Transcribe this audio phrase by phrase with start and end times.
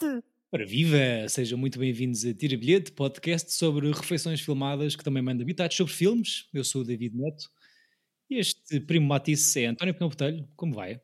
[0.00, 0.24] bilhete!
[0.50, 1.28] Ora viva!
[1.28, 5.92] Sejam muito bem-vindos a Tira Bilhete, podcast sobre refeições filmadas que também manda habitados sobre
[5.92, 6.48] filmes.
[6.52, 7.50] Eu sou o David Neto
[8.28, 10.48] e este primo Matisse é António Pinhão Botelho.
[10.56, 11.00] Como vai?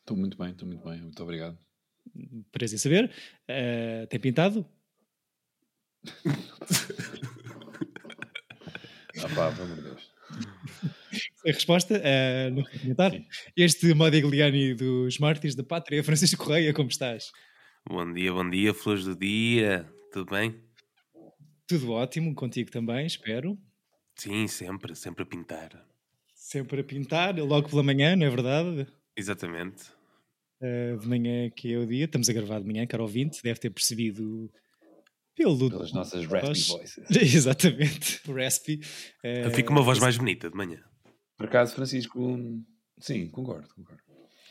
[0.00, 1.58] Estou muito bem, estou muito bem, muito obrigado.
[2.50, 3.10] Prazer em saber.
[3.48, 4.66] Uh, tem pintado?
[9.18, 10.12] ah pá, pelo amor de Deus.
[11.44, 13.12] A resposta uh, no comentar.
[13.56, 17.32] Este Modigliani dos Mártires da Pátria, Francisco Correia, como estás?
[17.90, 20.62] Bom dia, bom dia, flores do dia, tudo bem?
[21.66, 23.58] Tudo ótimo, contigo também, espero.
[24.14, 25.88] Sim, sempre, sempre a pintar.
[26.34, 28.86] Sempre a pintar, logo pela manhã, não é verdade?
[29.16, 29.84] Exatamente.
[30.60, 33.58] Uh, de manhã que é o dia, estamos a gravar de manhã, caro ouvinte, deve
[33.58, 34.52] ter percebido
[35.34, 35.70] pelo...
[35.70, 36.98] Pelas nossas raspy voices.
[37.10, 38.80] Exatamente, raspy.
[39.24, 40.84] Uh, Fica uma voz mais bonita de manhã.
[41.38, 42.38] Por acaso, Francisco,
[43.00, 44.07] sim, concordo, concordo.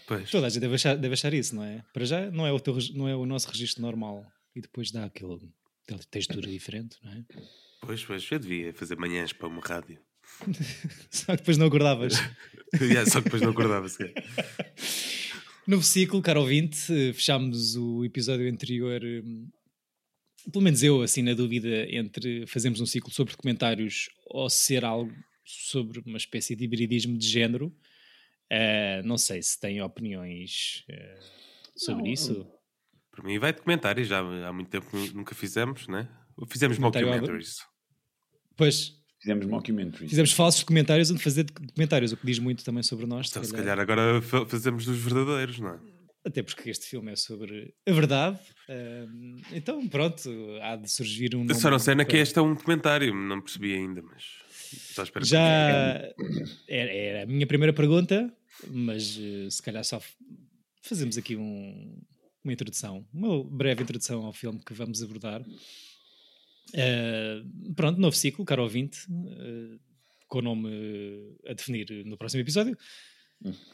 [0.07, 0.31] Pois.
[0.31, 1.83] Toda a gente deve achar, deve achar isso, não é?
[1.93, 5.03] Para já não é, o teu, não é o nosso registro normal e depois dá
[5.03, 5.51] aquele,
[5.83, 7.25] aquela textura diferente, não é?
[7.81, 9.99] Pois, pois, eu devia fazer manhãs para uma rádio.
[11.11, 12.13] só que depois não acordavas.
[13.11, 13.97] só que depois não acordavas.
[15.67, 16.77] Novo ciclo, caro ouvinte,
[17.13, 19.49] fechámos o episódio anterior, hum,
[20.49, 25.13] pelo menos eu, assim, na dúvida entre fazermos um ciclo sobre documentários ou ser algo
[25.43, 27.75] sobre uma espécie de hibridismo de género.
[28.51, 31.23] Uh, não sei se têm opiniões uh,
[31.75, 32.47] sobre não, isso.
[33.11, 36.07] Para mim vai documentários, já há muito tempo nunca fizemos, né?
[36.47, 37.57] Fizemos mockumentaries.
[38.55, 38.95] Pois.
[39.19, 40.09] Fizemos mockumentaries.
[40.09, 43.29] Fizemos falsos documentários onde fazer documentários, o que diz muito também sobre nós.
[43.29, 45.79] Então, se calhar agora fazemos dos verdadeiros, não é?
[46.23, 48.37] Até porque este filme é sobre a verdade.
[48.69, 50.29] Uh, então, pronto,
[50.61, 51.51] há de surgir um.
[51.53, 54.23] Só não sei na que este é um documentário, não percebi ainda, mas.
[55.23, 55.39] Já
[56.67, 58.33] era, era, a minha primeira pergunta,
[58.69, 60.01] mas uh, se calhar só
[60.81, 62.01] fazemos aqui um,
[62.43, 65.41] uma introdução, uma breve introdução ao filme que vamos abordar.
[66.73, 69.79] Uh, pronto, novo ciclo, caro ouvinte, uh,
[70.27, 72.77] com o nome a definir no próximo episódio.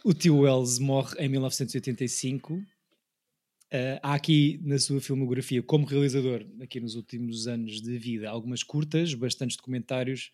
[0.03, 2.53] O tio Wells morre em 1985.
[2.53, 2.65] Uh,
[4.03, 9.15] há aqui na sua filmografia, como realizador, aqui nos últimos anos de vida, algumas curtas,
[9.15, 10.31] bastantes documentários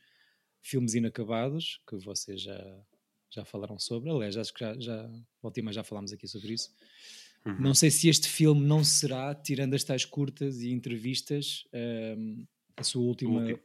[0.62, 2.86] filmes inacabados, que vocês já,
[3.30, 4.10] já falaram sobre.
[4.10, 5.10] Aliás, acho que já, já
[5.42, 6.74] última já falámos aqui sobre isso.
[7.46, 7.60] Uhum.
[7.60, 11.66] Não sei se este filme não será, tirando as tais curtas e entrevistas,
[12.18, 13.60] um, a sua última okay.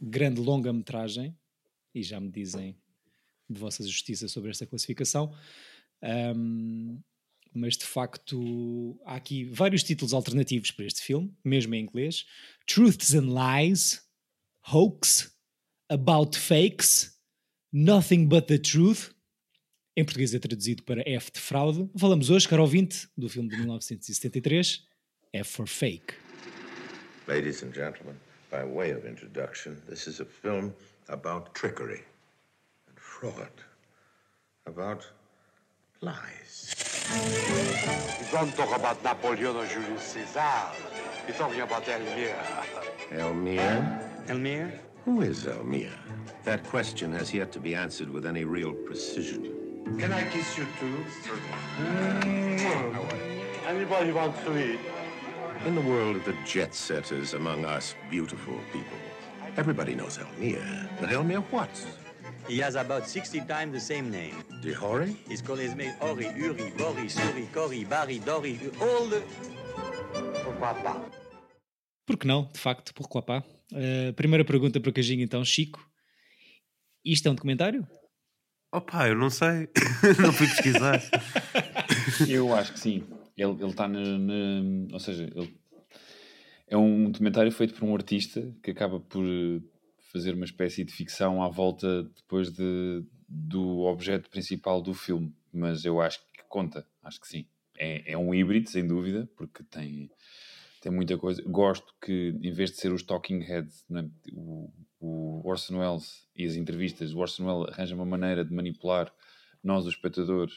[0.00, 1.36] grande longa-metragem,
[1.94, 2.76] e já me dizem
[3.48, 5.34] de vossa justiça sobre esta classificação.
[6.02, 7.00] Um,
[7.52, 12.24] mas de facto há aqui vários títulos alternativos para este filme, mesmo em inglês:
[12.66, 14.06] Truths and Lies,
[14.72, 15.36] Hoax,
[15.90, 17.18] About Fakes,
[17.72, 19.10] Nothing But the Truth.
[19.96, 21.90] Em português é traduzido para F de fraude.
[21.98, 24.86] Falamos hoje, caro ouvinte, do filme de 1973,
[25.32, 26.14] F for Fake.
[27.26, 28.14] Ladies and gentlemen,
[28.52, 30.72] by way of introduction, this is a film
[31.08, 32.04] about trickery
[32.86, 33.50] and fraud,
[34.66, 35.12] about
[36.02, 36.72] lies.
[38.20, 40.70] You don't talk about Napoleon or Julius Caesar.
[41.26, 42.36] You're talking about Elmire.
[43.10, 44.26] Elmire?
[44.28, 44.89] Elmire?
[45.04, 45.90] Who is Elmire?
[46.44, 49.52] That question has yet to be answered with any real precision.
[49.98, 51.04] Can I kiss you too?
[51.78, 52.50] Mm.
[53.66, 54.80] Anybody wants to eat?
[55.66, 58.98] In the world of the jet setters among us beautiful people,
[59.56, 60.88] everybody knows Elmire.
[61.00, 61.70] But Elmire what?
[62.46, 64.34] He has about 60 times the same name.
[64.62, 65.16] Dihori?
[65.28, 69.22] His called is made Ori, Uri, Bori, Suri, Kori, Bari, Dori, all the...
[70.44, 70.96] Pourquoi pas?
[72.06, 72.48] Por que não?
[72.52, 73.42] De facto, pourquoi pas?
[73.72, 75.88] Uh, primeira pergunta para o Cajinho, então, Chico.
[77.04, 77.86] Isto é um documentário?
[78.72, 79.68] Opa, eu não sei.
[80.20, 81.00] não fui pesquisar.
[82.28, 83.04] eu acho que sim.
[83.36, 85.58] Ele está na, na, Ou seja, ele,
[86.68, 89.24] é um documentário feito por um artista que acaba por
[90.12, 95.34] fazer uma espécie de ficção à volta depois de, do objeto principal do filme.
[95.52, 97.46] Mas eu acho que conta, acho que sim.
[97.76, 100.10] É, é um híbrido, sem dúvida, porque tem
[100.80, 101.42] tem muita coisa.
[101.46, 104.04] Gosto que, em vez de ser os talking heads, é?
[104.32, 109.12] o, o Orson Welles e as entrevistas, o Orson Welles arranja uma maneira de manipular
[109.62, 110.54] nós, os espectadores,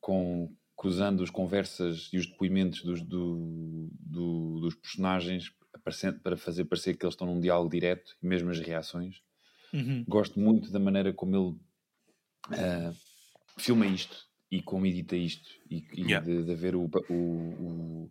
[0.00, 5.52] com, usando as conversas e os depoimentos dos, do, do, dos personagens
[6.22, 9.20] para fazer parecer que eles estão num diálogo direto e mesmo as reações.
[9.72, 10.04] Uhum.
[10.06, 12.96] Gosto muito da maneira como ele uh,
[13.58, 16.24] filma isto e como edita isto e, e yeah.
[16.24, 18.10] de, de haver o, o, o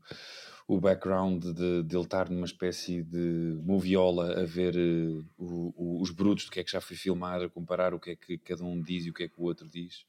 [0.68, 6.02] o background de, de ele estar numa espécie de moviola a ver uh, o, o,
[6.02, 8.38] os brutos do que é que já foi filmar, a comparar o que é que
[8.38, 10.06] cada um diz e o que é que o outro diz.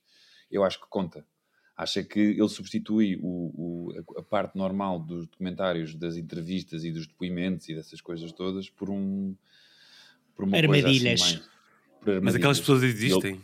[0.51, 1.25] Eu acho que conta.
[1.77, 7.07] Acha que ele substitui o, o, a parte normal dos documentários, das entrevistas e dos
[7.07, 9.37] depoimentos e dessas coisas todas por um.
[10.35, 11.23] Por uma armadilhas.
[11.23, 11.49] Assim mais,
[12.01, 12.25] por armadilhas.
[12.25, 13.41] Mas aquelas pessoas existem.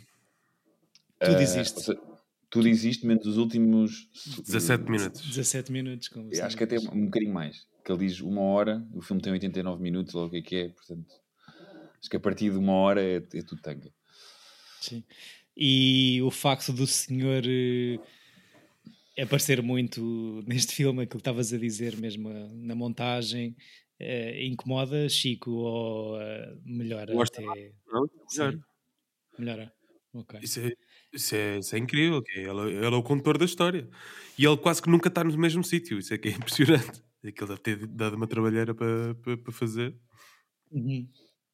[1.21, 1.91] Ele, tudo existe.
[1.91, 2.14] Uh,
[2.55, 4.07] tudo existe, menos os últimos
[4.45, 5.21] 17 minutos.
[5.27, 6.07] 17 minutos.
[6.07, 7.67] Como acho que até um bocadinho mais.
[7.83, 10.55] Que ele diz uma hora, o filme tem 89 minutos, ou o que é que
[10.55, 11.13] é, portanto.
[11.99, 13.91] Acho que a partir de uma hora é, é tudo tanga.
[14.79, 15.03] Sim.
[15.57, 21.97] E o facto do senhor uh, aparecer muito neste filme, aquilo que estavas a dizer
[21.97, 23.53] mesmo uh, na montagem,
[23.99, 26.17] uh, incomoda Chico ou
[26.63, 27.41] melhora até?
[27.87, 28.65] Não, melhora.
[29.37, 29.73] Melhora.
[30.13, 30.39] Okay.
[30.41, 30.71] Isso, é,
[31.15, 32.21] isso, é, isso é incrível.
[32.35, 33.89] Ele, ele, é o condutor da história.
[34.37, 35.97] E ele quase que nunca está no mesmo sítio.
[35.97, 37.03] Isso é que é impressionante.
[37.23, 39.95] É que ele deve ter dado uma trabalheira para, para, para fazer.
[40.71, 41.07] Uhum.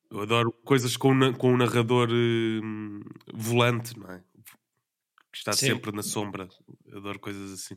[0.09, 4.21] Eu adoro coisas com, com um narrador uh, volante, não é?
[5.31, 5.67] Que está sim.
[5.67, 6.49] sempre na sombra.
[6.85, 7.75] Eu adoro coisas assim.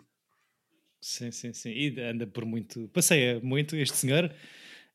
[1.00, 1.70] Sim, sim, sim.
[1.70, 2.88] E anda por muito.
[2.88, 4.34] Passeia muito este senhor.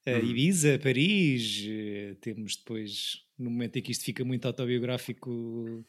[0.05, 1.63] Uh, Ibiza, Paris.
[1.65, 5.85] Uh, temos depois, no momento em que isto fica muito autobiográfico,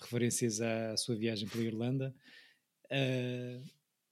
[0.00, 2.14] referências à sua viagem pela Irlanda.
[2.86, 3.62] Uh,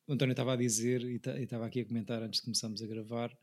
[0.06, 3.36] o António estava a dizer, e estava aqui a comentar antes de começarmos a gravar,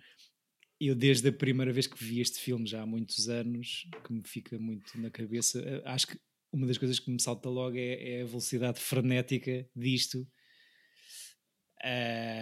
[0.79, 4.23] eu desde a primeira vez que vi este filme, já há muitos anos, que me
[4.25, 6.19] fica muito na cabeça, eh, acho que
[6.51, 10.27] uma das coisas que me salta logo é, é a velocidade frenética disto.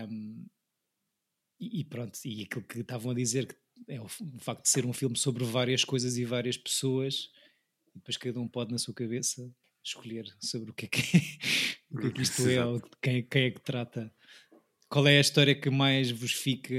[0.10, 0.46] Um,
[1.60, 3.56] e, pronto, e aquilo que estavam a dizer que
[3.88, 7.32] é o, facto de ser um filme sobre várias coisas e várias pessoas,
[7.96, 9.52] e depois cada um pode na sua cabeça
[9.88, 11.02] escolher sobre o que é que,
[11.92, 14.14] o que, é que isto é, ou quem, quem é que trata.
[14.90, 16.74] Qual é a história que mais vos fica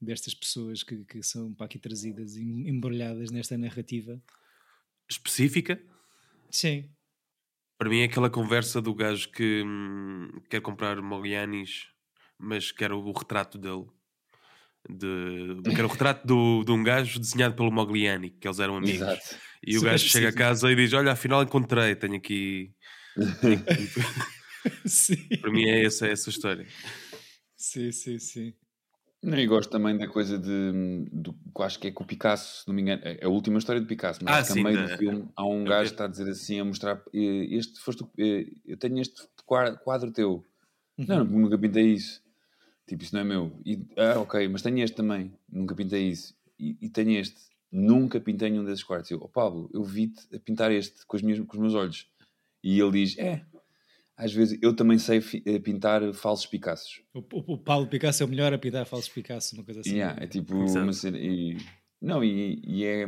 [0.00, 4.20] destas pessoas que, que são para aqui trazidas, embrulhadas nesta narrativa.
[5.08, 5.80] Específica?
[6.50, 6.90] Sim.
[7.78, 11.88] Para mim é aquela conversa do gajo que hum, quer comprar Moglianis,
[12.38, 13.86] mas quer o, o retrato dele.
[14.88, 19.02] De, quer o retrato do, de um gajo desenhado pelo Mogliani, que eles eram amigos.
[19.02, 19.36] Exato.
[19.66, 22.72] E o gajo chega a casa e diz: Olha, afinal encontrei, tenho aqui.
[23.40, 25.38] Tenho aqui.
[25.40, 26.66] Para mim é essa, é essa história.
[27.56, 28.54] Sim, sim, sim.
[29.22, 32.74] E gosto também da coisa de, do, acho que é com o Picasso, se não
[32.74, 34.96] me engano, é a última história de Picasso, mas ah, acho que a meio do
[34.96, 38.02] filme há um gajo que está a dizer assim, a mostrar, este foste,
[38.64, 40.42] eu tenho este quadro teu.
[40.96, 41.04] Uhum.
[41.06, 42.22] Não, nunca pintei isso.
[42.86, 43.60] Tipo, isso não é meu.
[43.64, 46.34] E, ah, ok, mas tenho este também, nunca pintei isso.
[46.58, 47.38] E, e tenho este,
[47.70, 49.10] nunca pintei nenhum desses quadros.
[49.10, 52.06] Eu, oh Pablo, eu vi-te a pintar este com, as minhas, com os meus olhos.
[52.62, 53.44] E ele diz, é,
[54.20, 57.02] às vezes eu também sei eh, pintar falsos Picassos.
[57.14, 59.94] O, o, o, Paulo Picasso é o melhor a pintar falsos Picasso, uma coisa assim.
[59.94, 61.56] Yeah, é tipo uma cena, e,
[62.00, 63.06] não, e, e, é,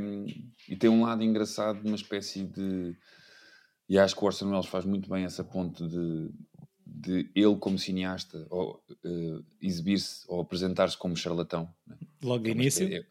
[0.68, 2.96] e tem um lado engraçado, uma espécie de.
[3.88, 6.30] E acho que o Orson Welles faz muito bem essa ponte de,
[6.86, 11.68] de ele, como cineasta, ou, uh, exibir-se ou apresentar-se como charlatão.
[11.86, 11.96] Né?
[12.22, 12.86] Logo de início.
[12.86, 13.04] É,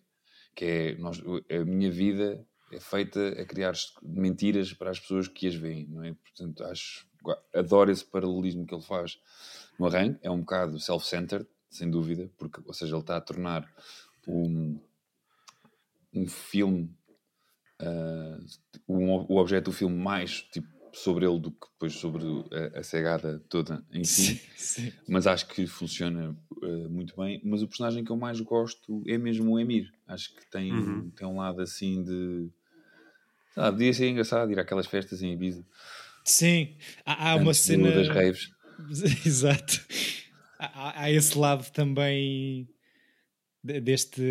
[0.55, 5.47] que é, nós, a minha vida é feita a criar mentiras para as pessoas que
[5.47, 6.13] as veem, não é?
[6.13, 7.09] Portanto, acho
[7.53, 9.19] adoro esse paralelismo que ele faz
[9.77, 13.67] no arranque, é um bocado self-centered, sem dúvida, porque, ou seja, ele está a tornar
[14.27, 14.79] um,
[16.13, 16.93] um filme,
[17.81, 18.45] uh,
[18.87, 22.83] um, o objeto do filme mais tipo, sobre ele do que depois sobre a, a
[22.83, 24.41] cegada toda em si, sim,
[24.91, 24.93] sim.
[25.07, 27.41] mas acho que funciona uh, muito bem.
[27.43, 31.09] Mas o personagem que eu mais gosto é mesmo o Emir, acho que tem, uhum.
[31.11, 32.49] tem um lado assim de.
[33.55, 35.65] Ah, podia ser engraçado ir àquelas festas em Ibiza.
[36.23, 37.91] Sim, há, há uma cena.
[37.91, 38.51] das raves.
[39.25, 39.81] Exato.
[40.57, 42.69] Há, há, esse lado também
[43.63, 44.21] deste,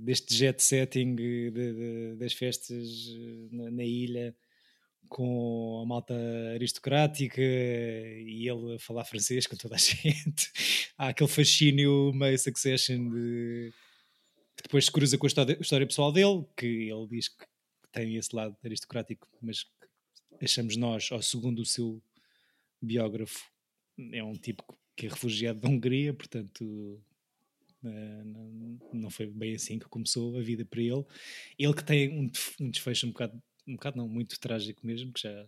[0.00, 2.88] deste jet setting de, de, das festas
[3.50, 4.34] na, na, ilha
[5.08, 6.14] com a malta
[6.54, 10.52] aristocrática e ele a falar francês com toda a gente.
[10.96, 13.72] Há aquele fascínio meio succession de,
[14.56, 17.44] que depois se cruza com a história, a história pessoal dele, que ele diz que
[17.92, 19.66] tem esse lado aristocrático, mas
[20.42, 22.02] achamos nós, ou segundo o seu
[22.80, 23.50] biógrafo,
[24.12, 27.00] é um tipo que é refugiado da Hungria, portanto
[27.84, 28.22] eh,
[28.92, 31.04] não foi bem assim que começou a vida para ele.
[31.58, 35.22] Ele que tem um, um desfecho um bocado, um bocado não, muito trágico mesmo, que
[35.22, 35.46] já,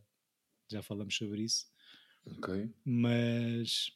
[0.71, 1.67] já falamos sobre isso.
[2.27, 2.69] Ok.
[2.85, 3.93] Mas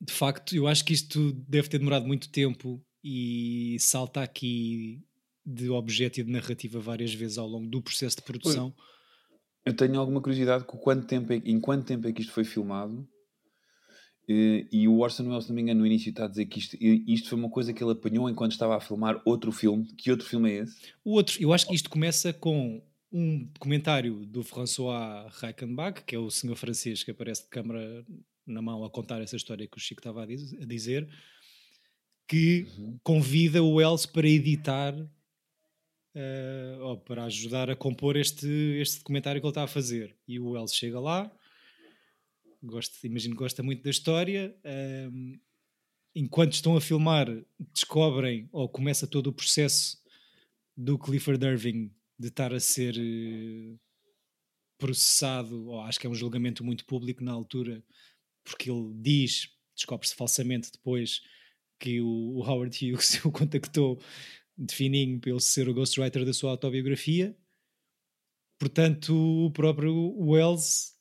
[0.00, 5.02] de facto, eu acho que isto deve ter demorado muito tempo e salta aqui
[5.44, 8.72] de objeto e de narrativa várias vezes ao longo do processo de produção.
[9.64, 12.44] Eu tenho alguma curiosidade com quanto tempo é, em quanto tempo é que isto foi
[12.44, 13.08] filmado.
[14.30, 16.76] E, o Orson Welles, se não me engano, no início está a dizer que isto,
[16.78, 19.86] isto foi uma coisa que ele apanhou enquanto estava a filmar outro filme.
[19.96, 20.76] Que outro filme é esse?
[21.02, 26.18] O outro, eu acho que isto começa com um documentário do François Reichenbach, que é
[26.18, 28.04] o senhor francês que aparece de câmara
[28.46, 31.08] na mão a contar essa história que o Chico estava a diz- a dizer,
[32.26, 32.66] que
[33.02, 34.94] convida o Wells para editar
[36.14, 38.46] eh, ou para ajudar a compor este,
[38.80, 40.16] este documentário que ele está a fazer.
[40.26, 41.30] E o Wells chega lá,
[42.62, 44.54] gosta, imagino que gosta muito da história.
[44.64, 45.38] ehm,
[46.14, 47.28] enquanto estão a filmar,
[47.72, 49.98] descobrem ou começa todo o processo
[50.76, 53.76] do Clifford Irving de estar a ser eh,
[54.78, 57.82] processado, ou acho que é um julgamento muito público na altura,
[58.44, 61.20] porque ele diz, descobre-se falsamente depois,
[61.78, 64.00] que o, Howard Hughes o contactou
[64.56, 67.36] de fininho ele ser o ghostwriter da sua autobiografia.
[68.58, 70.94] Portanto, o próprio Wells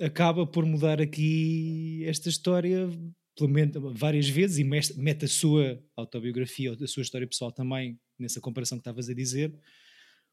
[0.00, 2.88] acaba por mudar aqui esta história
[3.36, 8.40] pelo menos várias vezes e mete a sua autobiografia a sua história pessoal também nessa
[8.40, 9.58] comparação que estavas a dizer.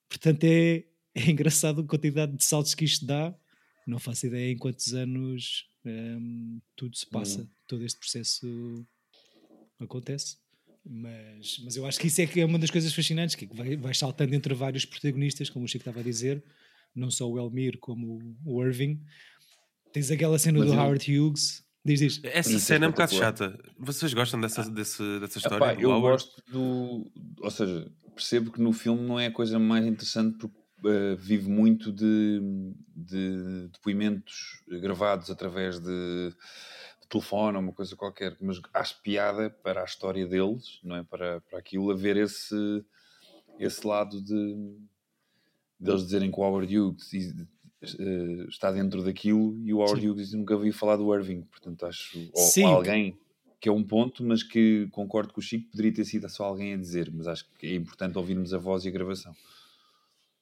[0.09, 0.83] Portanto, é,
[1.15, 3.33] é engraçado a quantidade de saltos que isto dá.
[3.85, 8.85] Não faço ideia em quantos anos hum, tudo se passa, todo este processo
[9.79, 10.37] acontece.
[10.85, 13.75] Mas, mas eu acho que isso é que é uma das coisas fascinantes, que vai,
[13.75, 16.43] vai saltando entre vários protagonistas, como o Chico estava a dizer,
[16.95, 19.01] não só o Elmir como o Irving.
[19.91, 22.21] Tens aquela cena Mas do eu- Howard Hughes, diz diz.
[22.23, 23.57] Essa é cena é um bocado chata.
[23.79, 25.73] Vocês gostam dessa, desse, dessa história?
[25.73, 26.25] Epá, eu Howard?
[26.25, 27.09] gosto do.
[27.41, 31.49] Ou seja, percebo que no filme não é a coisa mais interessante porque eh, vive
[31.49, 32.39] muito de,
[32.95, 36.29] de depoimentos gravados através de,
[37.01, 41.03] de telefone ou uma coisa qualquer, mas acho piada para a história deles, não é?
[41.03, 42.85] Para, para aquilo, haver esse,
[43.59, 44.77] esse lado de
[45.79, 47.13] deles dizerem que o Howard Hughes
[47.83, 50.07] eh, está dentro daquilo e o Howard.
[50.07, 52.29] Hughes nunca ouvi falar do Irving, portanto acho.
[52.33, 52.63] Ou, Sim.
[52.63, 53.17] alguém
[53.59, 56.73] que é um ponto, mas que concordo com o Chico, poderia ter sido só alguém
[56.75, 59.33] a dizer, mas acho que é importante ouvirmos a voz e a gravação.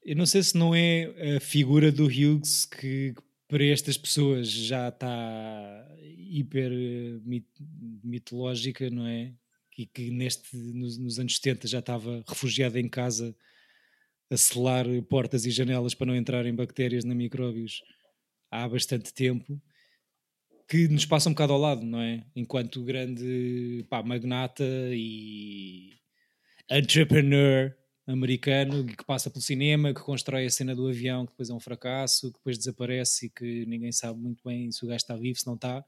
[0.03, 3.13] Eu não sei se não é a figura do Hughes que
[3.47, 5.87] para estas pessoas já está
[6.29, 7.47] hiper eh, mit-
[8.03, 9.33] mitológica, não é?
[9.77, 13.35] E que neste, nos, nos anos 70 já estava refugiado em casa
[14.31, 17.81] a selar portas e janelas para não entrarem bactérias nem micróbios
[18.51, 19.61] há bastante tempo
[20.67, 22.23] que nos passa um bocado ao lado, não é?
[22.35, 25.93] Enquanto grande pá, magnata e
[26.69, 27.73] entrepreneur
[28.07, 31.59] americano que passa pelo cinema, que constrói a cena do avião, que depois é um
[31.59, 35.39] fracasso, que depois desaparece e que ninguém sabe muito bem se o gajo está vivo,
[35.39, 35.83] se não está.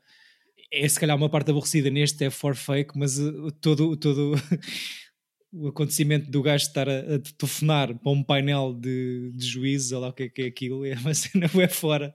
[0.72, 4.34] É se calhar uma parte aborrecida neste é for fake, mas uh, todo, todo
[5.52, 10.02] o acontecimento do gajo estar a, a telefonar para um painel de, de juízes, ou
[10.02, 12.14] lá o que é que é aquilo, é uma cena é fora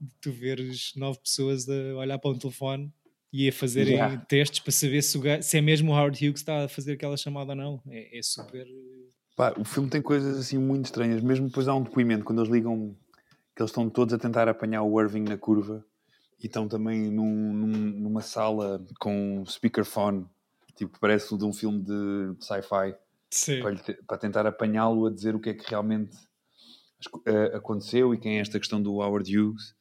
[0.00, 2.92] de tu veres nove pessoas a olhar para um telefone
[3.32, 4.16] e a fazerem Yeah.
[4.26, 6.92] testes para saber se, gajo- se é mesmo o Howard Hughes que está a fazer
[6.92, 7.82] aquela chamada ou não.
[7.88, 8.66] É, é super.
[9.36, 12.50] Pá, o filme tem coisas assim muito estranhas, mesmo depois há um depoimento, quando eles
[12.50, 12.96] ligam,
[13.54, 15.84] que eles estão todos a tentar apanhar o Irving na curva
[16.42, 20.24] e estão também num- num- numa sala com um speakerphone,
[20.76, 22.94] tipo, parece o de um filme de, de sci-fi,
[23.62, 26.16] para, para tentar apanhá-lo a dizer o que é que realmente
[27.26, 29.74] eh, aconteceu e quem é esta questão do Howard Hughes.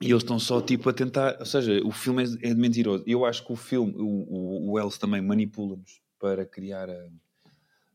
[0.00, 3.04] E eles estão só tipo a tentar, ou seja, o filme é, é mentiroso.
[3.06, 7.08] Eu acho que o filme, o, o, o Wells também manipula-nos para criar a,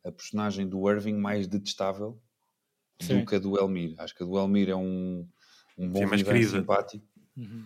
[0.05, 2.17] a personagem do Irving mais detestável
[3.01, 3.19] Sim.
[3.19, 3.93] do que a do Elmir.
[3.97, 5.27] Acho que a do Elmir é um,
[5.77, 6.59] um bom Sim, mais vivan querida.
[6.59, 7.65] simpático Uhum.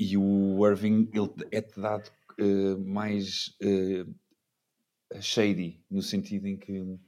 [0.00, 4.04] e o Irving ele é-te dado eh, mais eh,
[5.20, 6.98] shady, no sentido em que,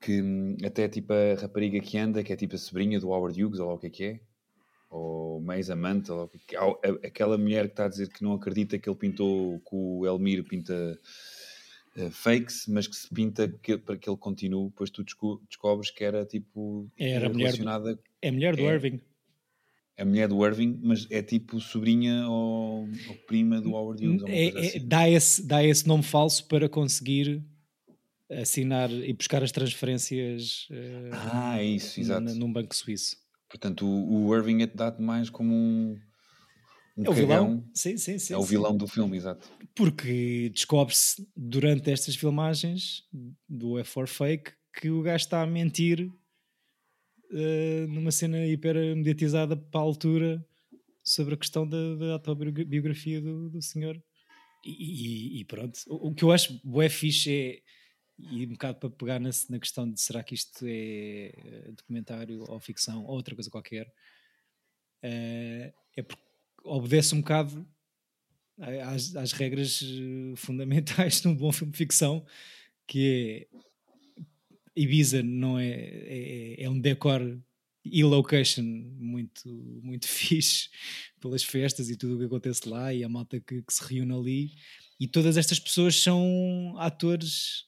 [0.00, 3.42] que hum, até tipo a rapariga que anda, que é tipo a sobrinha do Howard
[3.42, 4.20] Hughes, ou lá o que é que é,
[4.90, 8.22] ou mais amante, ou que é que é, aquela mulher que está a dizer que
[8.22, 10.98] não acredita que ele pintou, que o Elmir pinta
[11.96, 15.90] eh, fakes, mas que se pinta que, para que ele continue, depois tu desco- descobres
[15.90, 18.74] que era tipo Era a mulher do- relacionada É a mulher do É.
[18.74, 19.00] Irving.
[19.98, 24.22] A mulher do Irving, mas é tipo sobrinha ou, ou prima do Howard Hughes.
[24.26, 24.86] É- é- assim.
[24.88, 27.42] dá, esse, dá esse nome falso para conseguir
[28.30, 32.22] assinar e buscar as transferências eh, Ah, é isso, exato.
[32.30, 33.16] n- num banco suíço.
[33.48, 35.98] Portanto, o, o Irving é dado mais como um,
[36.96, 37.62] um É o vilão?
[37.74, 38.32] Sim, sim, sim.
[38.32, 38.48] é o sim.
[38.48, 39.46] vilão do filme, exato.
[39.74, 43.04] Porque descobre-se durante estas filmagens
[43.46, 46.10] do F4 Fake que o gajo está a mentir
[47.32, 50.46] eh, numa cena hiper mediatizada para a altura
[51.02, 54.00] sobre a questão da, da autobiografia do, do senhor.
[54.64, 55.78] E, e- e pronto.
[55.88, 57.62] O, o que eu acho bué fixe é,
[58.18, 62.44] e um bocado para pegar na, na questão de será que isto é eh, documentário
[62.48, 63.92] ou ficção ou outra coisa qualquer,
[65.02, 66.22] eh, é porque
[66.64, 67.66] obedece um bocado
[68.86, 69.82] às, às regras
[70.36, 72.24] fundamentais de um bom filme de ficção,
[72.86, 73.48] que
[74.76, 77.40] Ibiza não é, é, é um decor
[77.84, 79.48] e location muito,
[79.82, 80.68] muito fixe
[81.20, 84.14] pelas festas e tudo o que acontece lá e a malta que, que se reúne
[84.14, 84.52] ali.
[84.98, 87.64] E todas estas pessoas são atores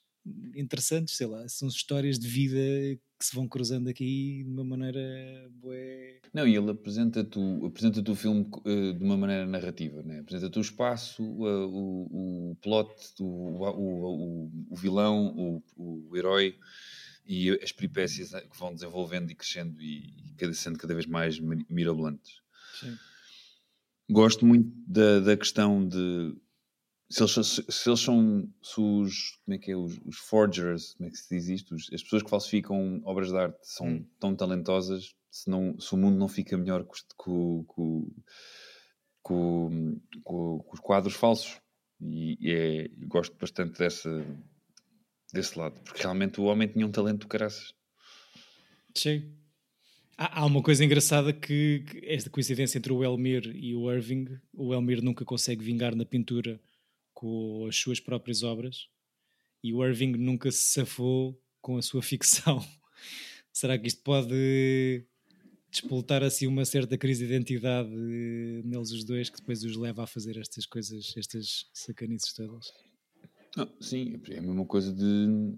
[0.54, 2.58] interessantes, sei lá, são histórias de vida
[3.24, 5.00] que se vão cruzando aqui de uma maneira
[5.50, 6.20] bué...
[6.32, 10.20] Não, e ele apresenta-te o, apresenta o filme uh, de uma maneira narrativa, né?
[10.20, 16.58] apresenta-te o espaço, uh, o, o plot, o, o, o, vilão, o, o herói
[17.26, 21.40] e as peripécias que vão desenvolvendo e crescendo e, e sendo cada vez mais
[21.70, 22.42] mirabolantes.
[22.78, 22.94] Sim.
[24.10, 26.36] Gosto muito da, da questão de
[27.14, 31.08] se eles, se eles são se os, como é que é, os, os, forgers, como
[31.08, 31.74] é que se diz isto?
[31.74, 34.06] As pessoas que falsificam obras de arte são hum.
[34.18, 36.84] tão talentosas se, não, se o mundo não fica melhor
[37.16, 38.10] com, com,
[39.22, 41.60] com, com os quadros falsos.
[42.00, 44.10] E, e é, gosto bastante dessa,
[45.32, 47.72] desse lado, porque realmente o homem tinha um talento do caraças.
[48.92, 49.32] Sim.
[50.18, 54.36] Há, há uma coisa engraçada que, que, esta coincidência entre o Elmir e o Irving,
[54.52, 56.60] o Elmir nunca consegue vingar na pintura
[57.14, 58.88] com as suas próprias obras
[59.62, 62.62] e o Irving nunca se safou com a sua ficção.
[63.50, 65.06] Será que isto pode
[65.70, 70.06] despoltar assim uma certa crise de identidade neles os dois que depois os leva a
[70.06, 72.66] fazer estas coisas, estas sacanices todas?
[73.80, 75.56] Sim, é a mesma coisa de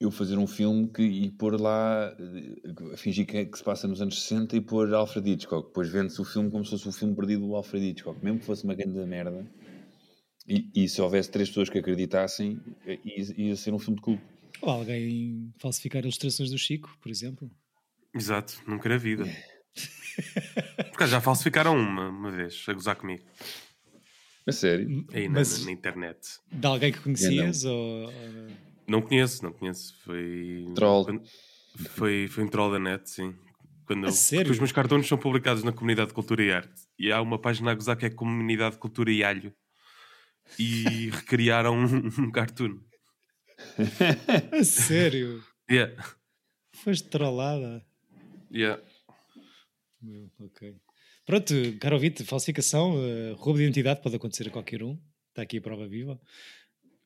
[0.00, 2.14] eu fazer um filme que, e pôr lá,
[2.92, 5.68] a fingir que, é, que, se passa nos anos 60 e pôr Alfred Hitchcock.
[5.68, 8.46] Depois vende-se o filme como se fosse o filme perdido do Alfred Hitchcock, mesmo que
[8.46, 9.46] fosse uma grande merda.
[10.50, 14.22] E, e, se houvesse três pessoas que acreditassem, ia, ia ser um filme de culto.
[14.60, 17.48] Ou alguém falsificar ilustrações do Chico, por exemplo.
[18.12, 19.24] Exato, nunca na vida.
[20.90, 23.22] Porque já falsificaram uma, uma vez, a gozar comigo.
[24.44, 25.06] A sério?
[25.12, 26.18] Aí na, Mas na, internet.
[26.50, 27.62] De alguém que conhecias?
[27.62, 27.72] Não.
[27.72, 28.12] Ou...
[28.88, 29.96] não conheço, não conheço.
[30.02, 30.66] Foi.
[30.74, 31.22] Troll.
[31.90, 33.32] Foi, foi um troll da net, sim.
[33.86, 34.12] Quando eu...
[34.12, 34.50] sério?
[34.50, 36.82] os meus cartões são publicados na comunidade de cultura e arte.
[36.98, 39.54] E há uma página a gozar que é Comunidade de Cultura e Alho.
[40.58, 42.78] E recriaram um, um cartoon.
[44.52, 45.42] a sério?
[45.70, 45.94] Yeah.
[46.72, 47.84] Foste trollada.
[48.52, 48.82] Yeah.
[50.38, 50.76] ok.
[51.24, 54.98] Pronto, caro ouvinte, falsificação, uh, roubo de identidade pode acontecer a qualquer um.
[55.28, 56.20] Está aqui a prova viva.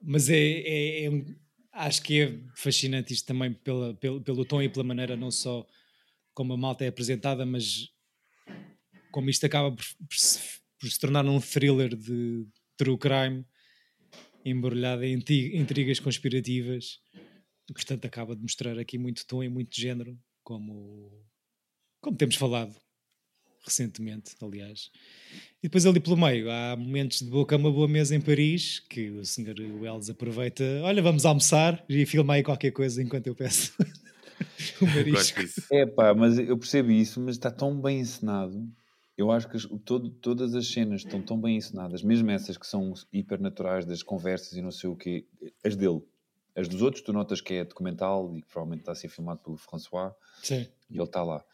[0.01, 1.25] Mas é, é, é um,
[1.73, 5.67] acho que é fascinante isto também pela, pelo, pelo tom e pela maneira, não só
[6.33, 7.89] como a malta é apresentada, mas
[9.11, 10.41] como isto acaba por, por, se,
[10.81, 13.45] por se tornar um thriller de true crime
[14.45, 15.15] embrulhado em
[15.55, 17.01] intrigas conspirativas.
[17.67, 21.25] Portanto, acaba de mostrar aqui muito tom e muito género, como,
[22.01, 22.77] como temos falado
[23.65, 24.91] recentemente, aliás.
[25.59, 28.81] E depois ali pelo meio há momentos de boca a uma boa mesa em Paris
[28.81, 33.35] que o senhor Wells aproveita, olha, vamos almoçar e filma aí qualquer coisa enquanto eu
[33.35, 33.73] peço
[34.81, 35.41] o marisco.
[35.73, 38.71] É pá, mas eu percebo isso, mas está tão bem encenado.
[39.17, 42.93] Eu acho que todo, todas as cenas estão tão bem encenadas, mesmo essas que são
[43.13, 45.25] hipernaturais das conversas e não sei o quê,
[45.65, 46.03] as dele.
[46.57, 49.41] As dos outros, tu notas que é documental e que provavelmente está a ser filmado
[49.41, 50.13] pelo François.
[50.43, 50.67] Sim.
[50.91, 51.45] E ele está lá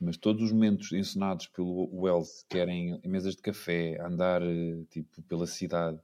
[0.00, 5.46] mas todos os momentos encenados pelo Wells, querem mesas de café, andar eh, tipo pela
[5.46, 6.00] cidade,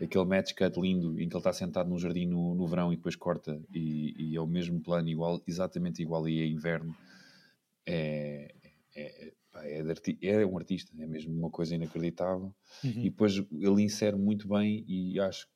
[0.00, 2.96] aquele match cut lindo em que ele está sentado num jardim no, no verão e
[2.96, 6.96] depois corta e, e, é o mesmo plano, igual, exatamente igual e é inverno,
[7.84, 8.54] é,
[8.94, 9.82] é, é,
[10.22, 12.54] é, um artista, é mesmo uma coisa inacreditável.
[12.84, 12.90] Uhum.
[12.90, 15.48] E depois ele insere muito bem e acho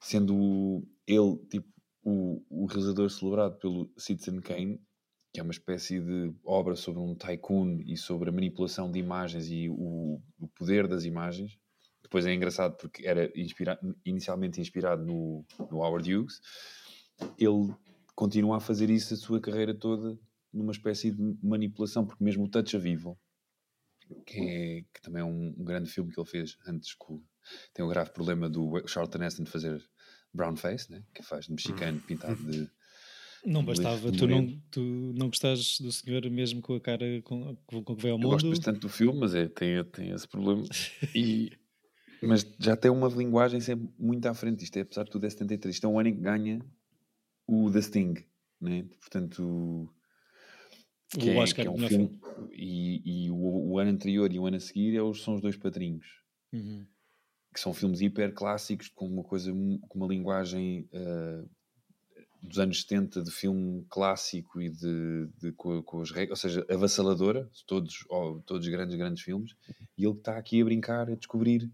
[0.00, 1.68] sendo ele tipo
[2.02, 4.80] o, o realizador celebrado pelo Citizen Kane
[5.32, 9.48] que é uma espécie de obra sobre um tycoon e sobre a manipulação de imagens
[9.48, 11.56] e o, o poder das imagens.
[12.02, 16.40] Depois é engraçado porque era inspira inicialmente inspirado no, no Howard Hughes.
[17.38, 17.72] Ele
[18.14, 20.18] continua a fazer isso a sua carreira toda
[20.52, 23.18] numa espécie de manipulação, porque mesmo o Touch of Evil,
[24.26, 26.94] que, é, que também é um, um, grande filme que ele fez antes,
[27.72, 29.82] tem o grave problema do Charlton Heston de fazer
[30.32, 31.02] brown face, né?
[31.14, 32.06] que faz de mexicano uhum.
[32.06, 32.68] pintado de
[33.44, 34.80] não bastava, tu não, tu
[35.16, 38.26] não gostas do senhor mesmo com a cara com, com que veio ao mundo.
[38.26, 40.62] Eu gosto bastante do filme, mas é, tem, tem esse problema.
[41.14, 41.50] E,
[42.22, 44.62] mas já tem uma linguagem sempre muito à frente.
[44.62, 45.74] Isto é, apesar de tudo, é 73.
[45.74, 46.60] Isto é um ano em que ganha
[47.46, 48.14] o The Sting,
[48.60, 48.84] né?
[49.00, 49.88] portanto.
[51.18, 52.20] Que o é, Oscar é um filme, filme.
[52.52, 55.40] E, e o, o, ano anterior e o ano a seguir é os, são os
[55.40, 56.06] dois padrinhos.
[56.52, 56.86] Uhum.
[57.52, 61.50] Que são filmes hiper clássicos, com uma coisa, com uma linguagem uh,
[62.42, 66.64] dos anos 70 de filme clássico e de, de com, com as regras, ou seja,
[66.70, 69.54] avassaladora, todos, oh, todos grandes, grandes filmes,
[69.98, 71.70] e ele está aqui a brincar, a descobrir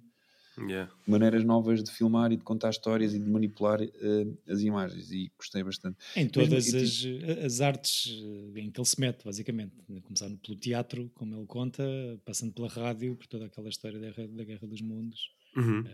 [0.59, 0.91] Yeah.
[1.07, 5.31] maneiras novas de filmar e de contar histórias e de manipular eh, as imagens e
[5.37, 5.99] gostei bastante.
[6.17, 8.11] Em todas Mesmo- as, as artes
[8.55, 9.73] eh, em que ele se mete, basicamente.
[10.03, 11.83] Começando pelo teatro, como ele conta,
[12.25, 15.31] passando pela rádio, por toda aquela história da, da Guerra dos Mundos.
[15.57, 15.85] Uhum.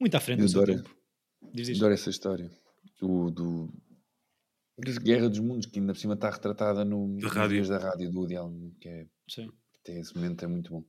[0.00, 0.96] Muito à frente Eu do seu adoro- tempo.
[1.52, 1.68] Diz.
[1.76, 2.50] Adoro essa história.
[2.98, 3.68] Do, do,
[4.78, 7.56] da Guerra dos Mundos, que ainda por cima está retratada no, nos rádio.
[7.56, 9.50] dias da rádio do Woody Allen, que é, Sim.
[9.80, 10.84] até esse momento é muito bom.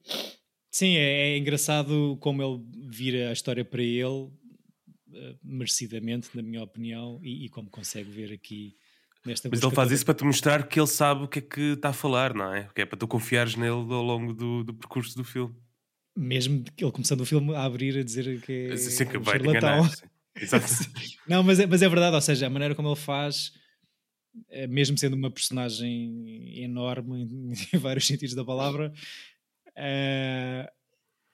[0.78, 4.30] Sim, é, é engraçado como ele vira a história para ele,
[5.12, 8.76] eh, merecidamente, na minha opinião, e, e como consegue ver aqui
[9.26, 11.62] nesta Mas ele faz isso para te mostrar que ele sabe o que é que
[11.72, 12.70] está a falar, não é?
[12.76, 15.56] Que é para tu confiares nele ao longo do, do percurso do filme.
[16.16, 19.80] Mesmo ele começando o filme a abrir a dizer que é que um vai charlatão.
[19.80, 19.90] enganar.
[19.90, 20.06] sim.
[20.40, 20.68] Exato.
[21.28, 23.52] Não, mas é, mas é verdade, ou seja, a maneira como ele faz,
[24.52, 27.28] eh, mesmo sendo uma personagem enorme
[27.74, 28.94] em vários sentidos da palavra,
[29.78, 30.72] eh,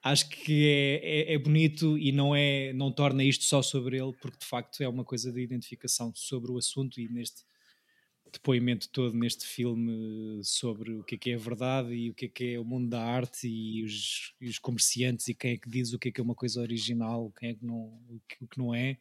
[0.03, 4.13] acho que é, é, é bonito e não, é, não torna isto só sobre ele,
[4.21, 7.43] porque de facto é uma coisa de identificação sobre o assunto e neste
[8.33, 12.25] depoimento todo neste filme sobre o que é que é a verdade e o que
[12.25, 15.57] é que é o mundo da arte e os, e os comerciantes e quem é
[15.57, 17.75] que diz o que é que é uma coisa original, quem é que não,
[18.09, 18.97] o que, o que não é.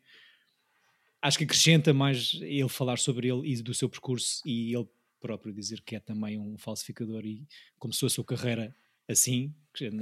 [1.20, 4.86] Acho que acrescenta mais ele falar sobre ele e do seu percurso e ele
[5.18, 7.46] próprio dizer que é também um falsificador e
[7.78, 8.76] começou a sua carreira
[9.08, 9.54] assim,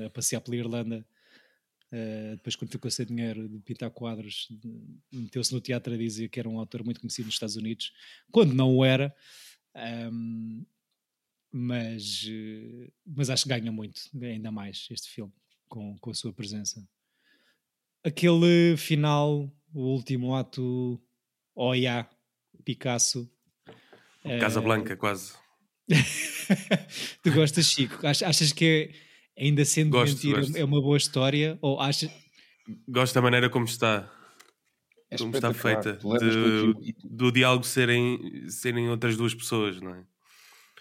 [0.04, 1.06] a passear pela Irlanda
[1.92, 4.48] eh, depois quando ficou sem dinheiro de pintar quadros
[5.12, 7.92] meteu-se no teatro a dizer que era um autor muito conhecido nos Estados Unidos
[8.30, 9.14] quando não o era
[9.72, 10.64] Ahm,
[11.52, 15.32] mas, eh, mas acho que ganha muito ainda mais este filme
[15.68, 16.84] com, com a sua presença
[18.02, 21.00] aquele final, o último ato,
[21.54, 22.08] Oia,
[22.64, 23.30] Picasso.
[24.24, 25.34] eh, Casa Blanca, quase.
[27.22, 28.06] tu gostas, Chico?
[28.06, 28.92] Ach- Achas que
[29.36, 30.56] é, ainda sendo Gosto, mentira gosto.
[30.56, 31.58] é uma boa história?
[31.60, 32.10] Ou achas.
[32.88, 34.10] Gosto da maneira como está.
[35.10, 35.94] É como está feita.
[35.94, 40.04] De- do diálogo serem, serem outras duas pessoas, não é?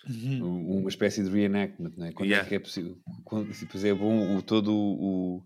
[0.08, 0.80] Uhum.
[0.80, 2.12] uma espécie de reenactment, não é?
[2.14, 2.46] Quando Yeah.
[2.46, 2.98] é que é possível?
[3.26, 5.44] Quando, se depois é bom o, todo o,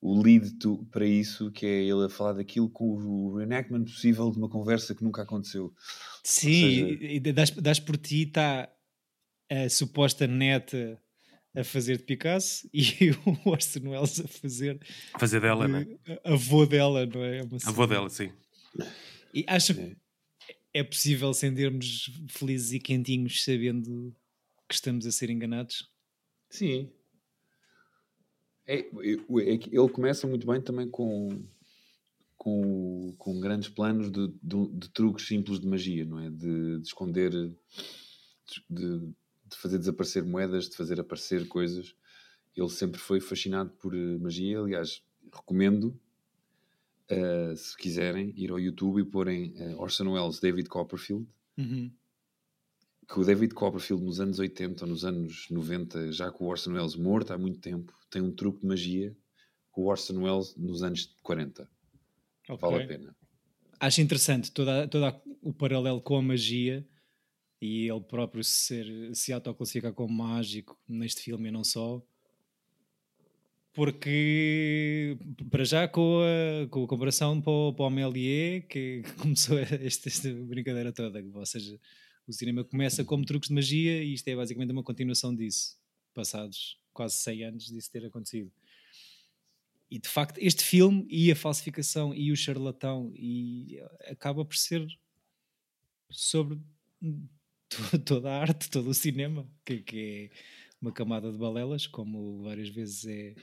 [0.00, 4.30] o lead to- para isso, que é ele a falar daquilo com o reenactment possível
[4.30, 5.74] de uma conversa que nunca aconteceu.
[6.22, 6.52] Sim,
[6.98, 8.70] seja- e, das, das por ti está
[9.50, 11.00] a suposta neta
[11.54, 12.82] a fazer de Picasso e
[13.44, 14.78] o Orson Welles a fazer
[15.18, 16.20] Fazer dela, de não é?
[16.24, 17.38] avô dela, não é?
[17.38, 18.32] É uma A avó cena- dela, sim.
[19.32, 19.74] E acho É.
[19.74, 19.96] que
[20.74, 24.14] é possível sentirmos felizes e quentinhos sabendo
[24.68, 25.88] que estamos a ser enganados?
[26.50, 26.90] Sim.
[28.66, 31.28] É, é- ele começa muito bem também com,
[32.36, 36.30] com, com grandes planos de, de, de truques simples de magia, não é?
[36.30, 37.30] De, de esconder,
[38.68, 39.14] de,
[39.56, 41.94] fazer desaparecer moedas, de fazer aparecer coisas.
[42.56, 44.60] Ele sempre foi fascinado por eh, magia.
[44.60, 45.02] Aliás,
[45.32, 45.98] recomendo,
[47.08, 51.26] eh, se quiserem, ir ao YouTube e porem eh, Orson Welles, David Copperfield
[51.58, 51.90] Uhum.
[53.08, 56.72] Que o David Copperfield nos anos 80 ou nos anos 90, já com o Orson
[56.72, 59.16] Welles morto há muito tempo, tem um truque de magia
[59.70, 61.68] com o Orson Welles nos anos 40.
[62.48, 62.70] Ok.
[62.70, 63.16] Vale a pena.
[63.78, 64.70] Acho interessante todo
[65.42, 66.86] o paralelo com a magia
[67.60, 72.02] e ele próprio ser, se autoclassificar como mágico neste filme e não só.
[73.72, 75.18] Porque,
[75.50, 80.08] para já, com a, com a comparação para o, para o Méliès, que começou este-
[80.08, 81.78] esta brincadeira toda, ou seja,
[82.26, 85.76] o cinema começa como truques de magia e isto é basicamente uma continuação disso,
[86.14, 88.50] passados quase 100 anos disso ter acontecido.
[89.90, 93.78] E de facto, este filme e a falsificação e o charlatão e
[94.10, 94.84] acaba por ser
[96.10, 96.58] sobre
[97.68, 100.36] to- toda a arte, todo o cinema, que, que é
[100.80, 103.34] uma camada de balelas, como várias vezes é,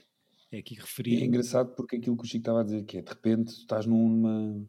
[0.51, 1.25] é aqui E é referido.
[1.25, 4.67] engraçado porque aquilo que o Chico estava a dizer, que é de repente estás numa.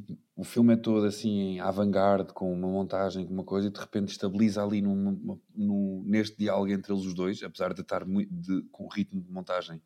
[0.00, 3.70] Tipo, o filme é todo assim em avant-garde, com uma montagem, com uma coisa, e
[3.70, 7.80] de repente estabiliza ali numa, uma- num- neste diálogo entre eles os dois, apesar de
[7.80, 9.80] estar mui- de- com um ritmo de montagem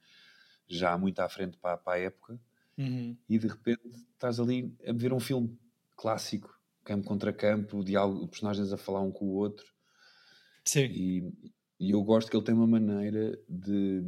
[0.66, 2.40] já muito à frente para, para a época,
[2.78, 3.16] Uhum.
[3.28, 5.56] e de repente estás ali a ver um filme
[5.96, 6.52] clássico,
[6.84, 9.66] campo contra campo, o diálogo, personagens a falar um com o outro,
[10.64, 11.32] Sim, e,
[11.78, 14.02] e eu gosto que ele tem uma maneira de,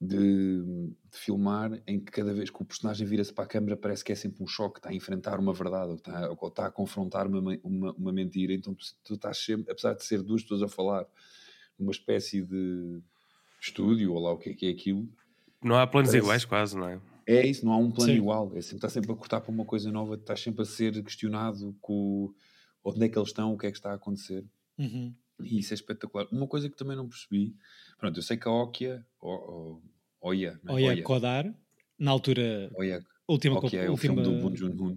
[0.00, 0.62] de,
[1.10, 4.12] de filmar em que cada vez que o personagem vira-se para a câmera parece que
[4.12, 7.26] é sempre um choque, está a enfrentar uma verdade ou está, ou está a confrontar
[7.26, 8.52] uma, uma, uma mentira.
[8.52, 11.04] Então tu, tu estás sempre, apesar de ser duas pessoas a falar
[11.78, 13.00] numa espécie de
[13.60, 15.08] estúdio ou lá o que é que é aquilo,
[15.62, 17.00] Não há planos Parece- iguais, quase, não é?
[17.26, 18.18] é isso, não há um plano Sim.
[18.18, 18.46] igual.
[18.54, 21.76] É sempre, está sempre a cortar para uma coisa nova, estás sempre a ser questionado
[21.80, 22.32] com
[22.84, 24.44] onde é que eles estão, o que é que está a acontecer.
[24.78, 25.12] Uhum.
[25.40, 26.26] E isso é espetacular.
[26.32, 27.54] Uma coisa que também não percebi,
[27.98, 29.82] pronto, eu sei que a Okia, ou, ou
[30.28, 30.60] Oia.
[30.62, 30.82] não é?
[30.82, 31.54] Oia Kodar,
[31.98, 33.04] na altura, Oia.
[33.26, 33.58] última...
[33.58, 34.14] Ok, é o última...
[34.14, 34.96] filme do Bong Joon-ho.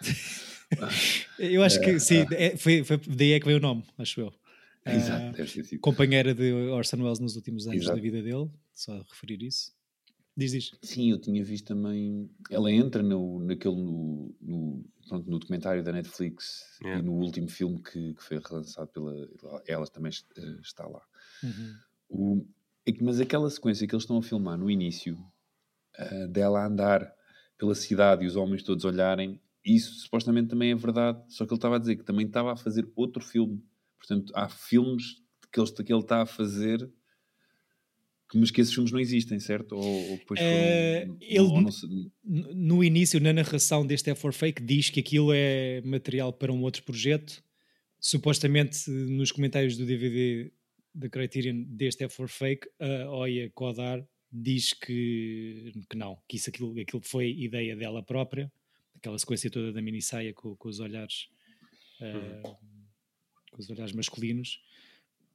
[1.38, 4.32] Eu acho que sim, é, foi, foi daí é que veio o nome, acho eu.
[4.84, 5.80] Ah, Exato, deve ter sido.
[5.80, 7.94] companheira de Orson Welles nos últimos anos Exato.
[7.96, 9.72] da vida dele, só a referir isso.
[10.36, 10.72] Diz, diz.
[10.82, 12.28] Sim, eu tinha visto também.
[12.50, 17.00] Ela entra no, naquele no, no, pronto, no documentário da Netflix Yeah.
[17.00, 19.14] e no último filme que, que foi relançado pela.
[19.68, 21.02] Ela também eh, está lá.
[21.44, 21.74] Uhum.
[22.08, 22.46] O- é que-
[23.00, 25.18] mas aquela sequência que eles estão a filmar no início,
[25.96, 27.12] ah, dela andar
[27.58, 31.22] pela cidade e os homens todos olharem, isso supostamente também é verdade.
[31.28, 33.62] Só que ele estava a dizer que também estava a fazer outro filme.
[33.98, 36.90] Portanto, há filmes que ele, que ele está a fazer,
[38.30, 39.72] que- mas que esses filmes não existem, certo?
[39.76, 40.52] Ou, ou depois foram.
[40.52, 41.52] Eh, ou- ele- ou
[42.24, 46.62] No início, na narração deste F for Fake, diz que aquilo é material para um
[46.62, 47.44] outro projeto.
[48.00, 50.50] Supostamente, nos comentários do DVD
[50.94, 56.48] da Criterion deste F for Fake, a Oya Kodar diz que, que não, que isso
[56.50, 58.50] aquilo, aquilo foi ideia dela própria,
[58.96, 61.28] aquela sequência toda da mini saia com, com os olhares
[62.00, 64.60] eh, com os olhares masculinos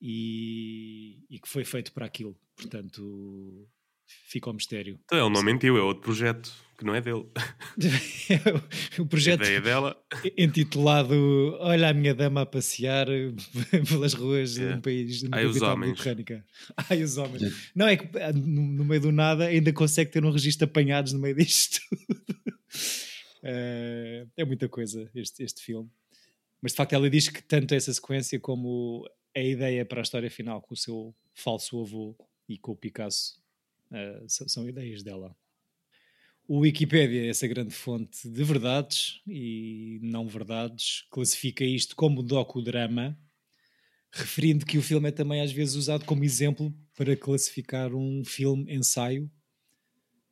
[0.02, 2.36] e, e que foi feito para aquilo.
[2.56, 3.70] Portanto,
[4.28, 5.00] fica o mistério.
[5.06, 7.26] Então ele não mentiu, é outro projeto que não é dele.
[9.00, 9.98] o A projeto ideia dela.
[10.38, 13.08] intitulado Olha a minha dama a passear
[13.90, 14.78] pelas ruas de Yeah.
[14.78, 15.96] um país de uma Ai, os homens.
[15.96, 16.46] vulcânica.
[16.90, 17.72] Ai, os homens.
[17.76, 21.14] Não, é que ah, no, meio do nada ainda consegue ter um registro de apanhados
[21.14, 22.58] no meio disto tudo.
[23.44, 25.90] Eh, é muita coisa este, este filme.
[26.62, 30.30] Mas de facto ela diz que tanto essa sequência como a ideia para a história
[30.30, 32.16] final com o seu falso avô
[32.50, 33.40] e com o Picasso
[33.92, 35.36] eh, são, são ideias dela.
[36.48, 43.20] O Wikipédia, essa grande fonte de verdades e não verdades, classifica isto como docudrama,
[44.12, 48.74] referindo que o filme é também às vezes usado como exemplo para classificar um filme
[48.74, 49.30] ensaio,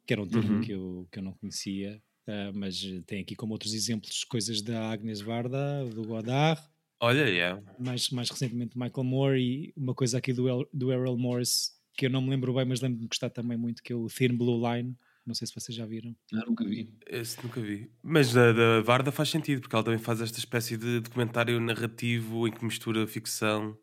[0.05, 0.59] que era um termo Uhum.
[0.59, 4.91] que, eu, que eu não conhecia, ah, mas tem aqui como outros exemplos coisas da
[4.91, 6.61] Agnes Varda, do Godard,
[6.99, 7.61] Olha, yeah.
[7.77, 12.05] mais, mais recentemente Michael Moore e uma coisa aqui do, El, do Errol Morris que
[12.05, 14.35] eu não me lembro bem, mas lembro-me que está também muito, que é o Thin
[14.35, 14.95] Blue Line.
[15.25, 16.15] Não sei se vocês já viram.
[16.33, 16.87] Ah, nunca vi.
[17.07, 17.89] Esse nunca vi.
[18.03, 22.47] Mas da, da Varda faz sentido, porque ela também faz esta espécie de documentário narrativo
[22.47, 23.75] em que mistura ficção.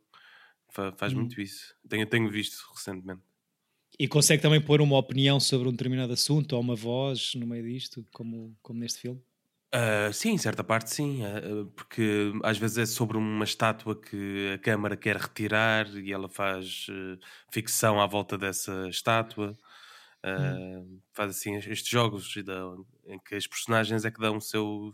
[0.70, 1.16] Fa- faz Hum.
[1.16, 1.74] muito isso.
[1.88, 3.22] Tenho, tenho visto recentemente.
[3.98, 7.64] E consegue também pôr uma opinião sobre um determinado assunto ou uma voz no meio
[7.64, 9.20] disto, como, como neste filme.
[9.74, 11.40] Ah, sim, em certa parte sim, ah,
[11.74, 16.86] porque às vezes é sobre uma estátua que a Câmara quer retirar e ela faz
[16.90, 17.18] eh,
[17.50, 19.56] ficção à volta dessa estátua.
[20.22, 20.58] Ah,
[21.14, 22.62] Faz assim estes jogos dá-
[23.06, 24.92] em que as personagens é que dão o seu,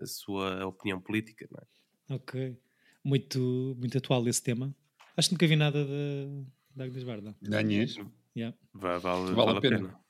[0.00, 1.46] a sua opinião política.
[1.50, 2.14] Não é?
[2.14, 2.56] Ok.
[3.04, 4.74] Muito, muito atual esse tema.
[5.16, 7.36] Acho que nunca vi nada da, da Agnes Varda.
[7.42, 7.96] Da Agnès,
[8.36, 9.76] Yeah, Va- Vale, Vale vale a a pena.
[9.78, 10.00] pena.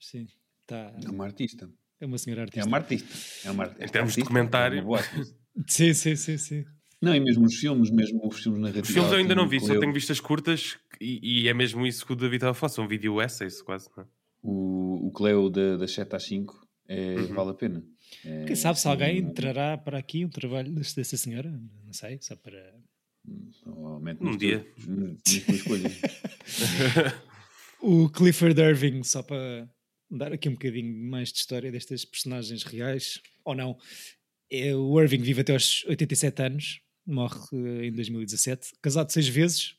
[0.00, 0.26] sim.
[0.66, 0.92] Tá.
[1.04, 1.68] é uma artista.
[2.02, 2.66] É uma senhora É artista.
[2.68, 3.48] uma artista.
[3.48, 4.76] É uma art- Em termos de artista documentário.
[4.78, 5.34] é uma boa atriz.
[5.68, 6.64] Sim, sim, sim, sim.
[7.00, 8.88] Não, e mesmo os filmes, mesmo os filmes narrativos.
[8.88, 9.80] Os filmes eu ainda não vi, só ele.
[9.80, 12.70] tenho visto as curtas e, e é mesmo isso que o David estava a falar,
[12.70, 13.88] são vídeo essays quase.
[13.96, 14.06] Não é?
[14.42, 17.34] O, o Cleo da, das 7 às 5 é, Uhum.
[17.34, 17.84] vale a pena.
[18.24, 21.50] É, Quem sabe se alguém um- trará para aqui um trabalho dessa senhora?
[21.84, 22.74] Não sei, só para.
[23.62, 24.66] Provavelmente Um dia.
[25.24, 25.92] tuas escolhas.
[27.80, 29.68] O Clifford Irving, só para
[30.12, 33.78] dar aqui um bocadinho mais de história destas personagens reais, ou não.
[34.50, 39.74] É, o Irving vive até aos 87 anos, morre eh, em 2017, casado seis vezes.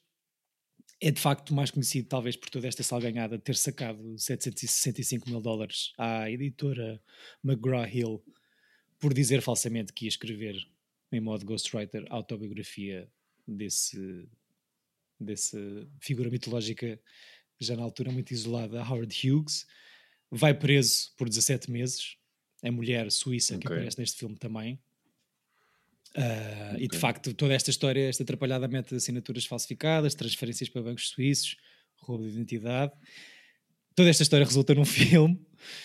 [1.00, 5.42] É de facto mais conhecido, talvez, por toda esta salganhada de ter sacado 765 mil
[5.42, 7.02] dólares à editora
[7.44, 8.24] McGraw-Hill
[9.00, 10.56] por dizer falsamente que ia escrever,
[11.12, 13.12] em modo ghostwriter, a autobiografia
[13.46, 14.26] desse,
[15.20, 17.00] desse figura mitológica
[17.60, 19.68] já na altura muito isolada, Howard Hughes,
[20.34, 22.16] vai preso por 17 meses,
[22.64, 23.76] a mulher suíça que Ok.
[23.78, 24.80] aparece neste filme também.
[26.16, 31.10] Ah, E de facto, toda esta história, esta atrapalhadamente de assinaturas falsificadas, transferências para bancos
[31.10, 31.58] suíços,
[31.98, 32.92] roubo de identidade.
[33.96, 35.40] Toda esta história resulta num filme,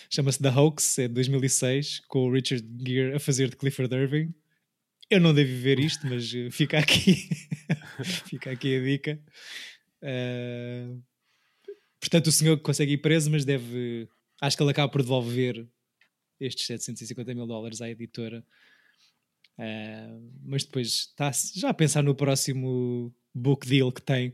[0.09, 4.33] chama-se The Hoax, é de 2006, com o Richard Gere a fazer de Clifford Irving.
[5.09, 7.27] Eu não devo ver isto, mas eh, fica aqui,
[8.29, 9.19] fica aqui a dica.
[10.03, 10.95] Ah,
[11.99, 14.07] portanto, o senhor consegue ir preso, mas deve.
[14.41, 15.67] Acho que ele acaba por devolver
[16.39, 18.45] estes 750 mil dólares à editora.
[19.57, 24.33] Ah, mas depois está já a pensar no próximo book deal que tem.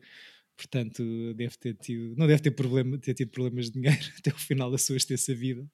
[0.55, 4.37] Portanto, deve ter tido, não deve ter, problema, ter tido problemas de dinheiro até o
[4.37, 5.67] final da sua extensa vida.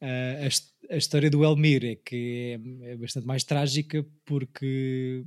[0.00, 0.46] Ah,
[0.90, 5.24] a, a história do Elmir é que é, é bastante mais trágica porque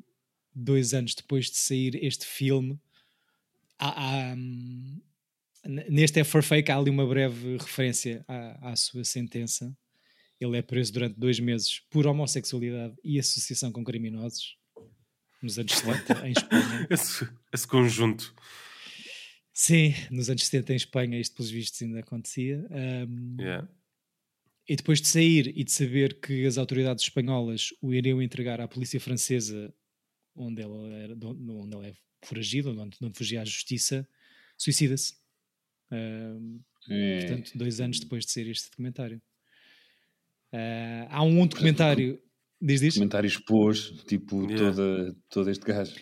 [0.55, 2.79] dois anos depois de sair este filme
[3.77, 5.01] há, há, hum,
[5.65, 9.75] Neste é for fake, há ali uma breve referência à, à sua sentença.
[10.39, 14.57] Ele é preso durante dois meses por homossexualidade e associação com criminosos
[15.41, 16.87] nos anos 70 em Espanha.
[16.91, 18.33] Esse, esse conjunto.
[19.53, 22.65] Sim, nos anos 70 em Espanha isto pelos vistos ainda acontecia.
[22.71, 23.67] Ahm, Yeah.
[24.67, 28.67] E depois de sair e de saber que as autoridades espanholas o iriam entregar à
[28.67, 29.73] polícia francesa,
[30.33, 34.07] onde ele, era, de onde onde ele é foragido, onde, onde fugia à justiça,
[34.57, 35.15] suicida-se.
[35.93, 39.21] Ahm, É, portanto, dois anos depois de sair este documentário.
[40.51, 42.19] Ah, há um documentário.
[42.61, 42.93] Diz, diz?
[42.95, 44.75] comentário expôs, tipo, Yeah.
[44.75, 45.95] toda, todo este gajo.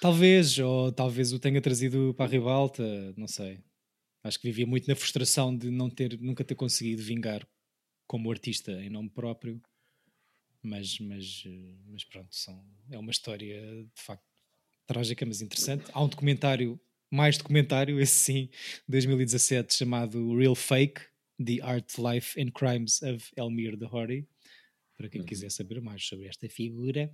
[0.00, 3.60] Talvez, ou talvez o tenha trazido para a ribalta, não sei.
[4.22, 7.46] Acho que vivia muito na frustração de não ter, nunca ter conseguido vingar
[8.06, 9.60] como artista em nome próprio.
[10.62, 11.44] Mas, mas,
[11.86, 14.24] mas pronto, são, é uma história de facto
[14.86, 15.84] trágica, mas interessante.
[15.92, 16.80] Há um documentário,
[17.10, 18.48] mais documentário, esse sim,
[18.88, 21.00] 2017, chamado Real Fake:
[21.44, 24.28] The Art, Life and Crimes of Elmir Dahori.
[24.96, 27.08] Para quem quiser saber mais sobre esta figura.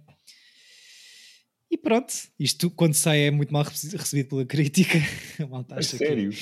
[1.71, 4.99] E pronto, isto quando sai é muito mal rece- recebido pela crítica.
[5.43, 6.31] A malta acha, sério?
[6.31, 6.37] Que,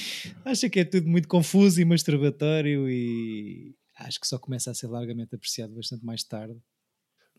[0.45, 4.89] acha que é tudo muito confuso e masturbatório e acho que só começa a ser
[4.89, 6.61] largamente apreciado bastante mais tarde.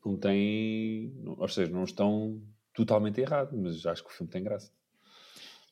[0.06, 1.14] Não tem.
[1.26, 2.42] Ou seja, não estão
[2.74, 4.72] totalmente errados, mas acho que o filme tem graça.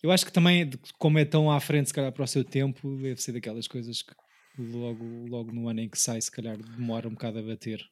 [0.04, 2.98] Eu acho que também, como é tão à frente, se calhar, para o seu tempo,
[2.98, 4.14] deve ser daquelas coisas que
[4.58, 7.84] logo, logo no ano em que sai, se calhar demora um bocado a bater.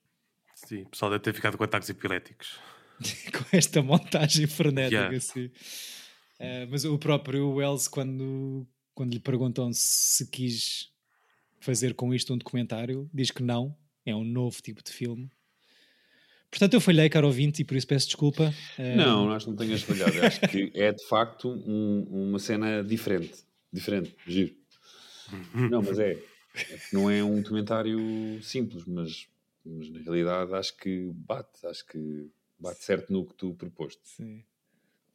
[0.55, 2.59] Sim, o pessoal deve ter ficado com ataques epiléticos.
[3.31, 5.17] com esta montagem frenética, Yeah.
[5.17, 5.51] assim.
[6.39, 10.89] Eh, mas o próprio Wells, quando, quando lhe perguntam se quis
[11.59, 15.29] fazer com isto um documentário, diz que não, é um novo tipo de filme.
[16.49, 18.53] Portanto, eu falhei, caro ouvinte, e por isso peço desculpa.
[18.95, 20.19] Não, acho que não tenhas falhado.
[20.25, 23.43] Acho que é de facto um- uma cena diferente.
[23.71, 24.55] Diferente, giro.
[25.53, 26.13] Não, mas é.
[26.13, 29.27] É Não é um documentário simples, mas,
[29.63, 31.65] mas na realidade acho que bate.
[31.67, 32.27] Acho que
[32.59, 34.01] bate certo no que tu proposte.
[34.03, 34.43] Sim.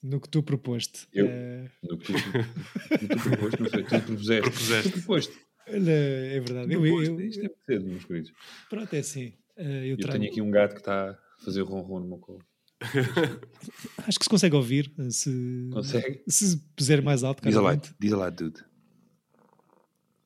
[0.01, 1.09] No que tu proposte.
[1.13, 1.27] Eu?
[1.27, 4.43] Eh, No que tu, no que tu proposte, não sei, tu propuseste.
[4.43, 4.91] Propuseste.
[4.91, 5.35] Tu proposte.
[5.67, 6.73] olha, é verdade.
[6.73, 7.21] Eu, eu-.
[7.21, 8.33] Isto é muito cedo, meus queridos.
[8.71, 9.33] pronto, é assim.
[9.57, 12.45] Eh, eu Eu tenho aqui um gato que está a fazer ronron no meu colo.
[14.07, 14.93] Acho que se consegue ouvir.
[14.99, 16.23] eh, Se, Consegue?
[16.29, 18.63] se puser mais alto, Diz lá, diz lá, dude.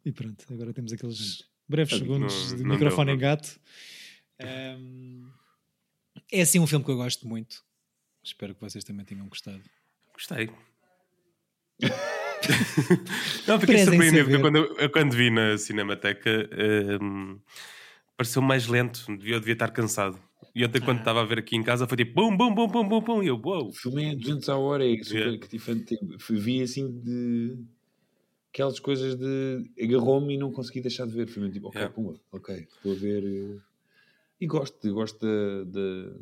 [0.05, 3.17] E pronto, agora temos aqueles breves Não, segundos não de deu, microfone não.
[3.17, 3.61] em gato.
[4.41, 5.29] Ahm,
[6.33, 7.63] é assim um filme que eu gosto muito.
[8.25, 9.63] Espero que vocês também tenham gostado.
[10.15, 10.51] Gostei.
[13.47, 16.49] não, fiquei surpreendido quando, eu, eu quando vi na Cinemateca
[17.01, 17.39] hum,
[18.19, 19.05] pareceu mais lento.
[19.17, 20.19] Devia, eu devia estar cansado.
[20.55, 20.85] E ontem, Ah.
[20.85, 23.23] quando estava a ver aqui em casa, foi tipo bum, bum, bum, bum, bum, bum.
[23.23, 23.69] E eu, uou.
[23.69, 25.39] O filme é 200 a hora, é super Yeah.
[25.39, 25.97] cativante.
[26.29, 27.57] Vi assim de.
[28.53, 29.71] Aquelas coisas de.
[29.81, 31.29] Agarrou-me e não consegui deixar de ver.
[31.29, 31.95] Foi mesmo tipo, ok, Yeah.
[32.33, 33.25] ok, estou a ver.
[33.25, 33.61] eh,
[34.41, 36.13] E gosto, gosto da, da,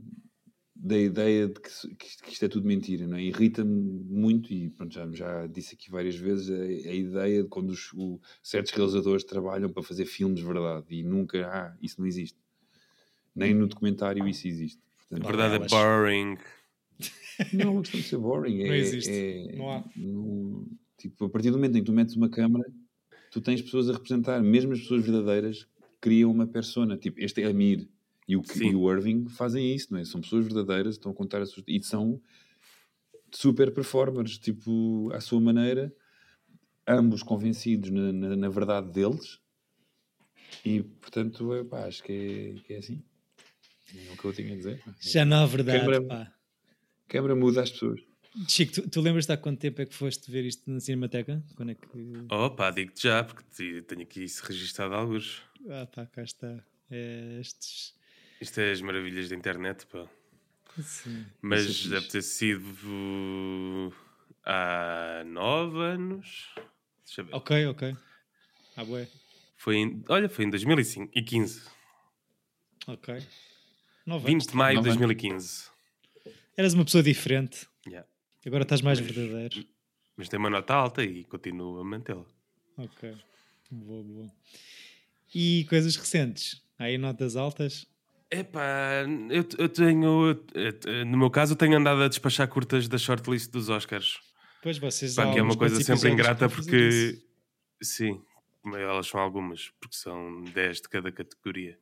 [0.78, 3.22] da ideia de que, que isto- é tudo mentira, não é?
[3.22, 3.72] Irrita-me
[4.08, 7.92] muito e pronto, já, já disse aqui várias vezes a, a ideia de quando os,
[7.94, 12.38] o- certos realizadores trabalham para fazer filmes de verdade e nunca, ah, isso não existe.
[13.34, 14.80] Nem no documentário isso existe.
[14.80, 16.36] A Portanto, verdade é boring.
[17.52, 18.62] não é uma questão de ser boring.
[18.62, 19.10] É, Não existe.
[19.10, 19.84] é- Não há.
[19.96, 20.66] não-
[20.98, 22.64] tipo, a partir do momento em que tu metes uma câmara,
[23.30, 24.42] tu tens pessoas a representar.
[24.42, 25.66] Mesmo as pessoas verdadeiras
[26.00, 26.96] criam uma persona.
[26.96, 27.88] Tipo, este é Amir
[28.28, 28.70] e o, Sim.
[28.70, 30.04] e o Irving fazem isso, não é?
[30.04, 31.64] São pessoas verdadeiras, estão a contar as suas...
[31.68, 32.20] E são
[33.32, 35.94] super performers, tipo, à sua maneira,
[36.86, 39.38] ambos convencidos na, na, na verdade deles.
[40.64, 43.02] E, portanto, é, pá, acho que é, que é assim.
[43.94, 44.82] É o que eu tinha a dizer.
[45.00, 45.78] Já não há verdade.
[45.80, 46.22] Câmara- pá.
[46.22, 48.00] A câmara muda as pessoas.
[48.48, 51.42] Chico, tu, tu lembras-te há quanto tempo é que foste ver isto na Cinemateca?
[51.54, 51.86] Quando é que.
[52.30, 55.42] Opa, digo-te já, porque te- tenho aqui isso registado alguns.
[55.70, 56.62] Ah, pá, cá está.
[56.90, 57.94] É, estes.
[58.40, 60.06] Isto é as maravilhas da internet, pá.
[60.82, 61.26] Sim.
[61.40, 63.92] Mas é deve ter sido
[64.44, 66.54] há nove anos.
[67.04, 67.34] Deixa eu ver.
[67.34, 67.96] Ok, ok.
[68.76, 69.08] Ah, bué.
[69.56, 71.62] Foi em, olha, foi em 2015.
[72.86, 73.26] Ok.
[74.04, 74.46] Nove 20 anos.
[74.46, 74.98] de maio de Nove anos.
[74.98, 75.70] 2015.
[76.56, 77.66] Eras uma pessoa diferente.
[77.86, 78.06] Yeah.
[78.46, 79.66] Agora estás mais Mas- verdadeiro.
[80.16, 82.24] Mas tem uma nota alta e continuo a mantê-la.
[82.78, 83.14] Ok.
[83.70, 84.32] Boa, boa.
[85.34, 86.62] E coisas recentes?
[86.78, 87.86] Há aí notas altas?
[88.30, 90.36] Epá, eu, eu tenho.
[90.54, 94.18] eu- no meu caso, eu tenho andado a despachar curtas da shortlist dos Oscars.
[94.62, 97.18] Pois vocês Pá, que é uma coisa sempre ingrata porque.
[97.82, 98.20] Sim.
[98.74, 101.78] elas são algumas, porque são 10 de cada categoria.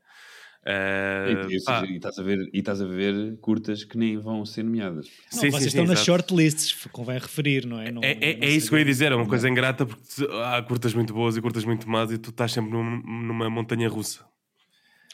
[0.66, 4.18] E, Ah, e- seja, e estás a ver, e estás a ver curtas que nem
[4.18, 5.06] vão ser nomeadas.
[5.32, 7.90] Não, sim, vocês sim, estão sim, nas shortlists, convém referir, não é?
[7.90, 10.04] Não- É, é, não é isso que eu ia dizer, é uma coisa ingrata porque
[10.42, 13.88] há curtas muito boas e curtas muito más e tu estás sempre num- numa montanha
[13.88, 14.24] russa.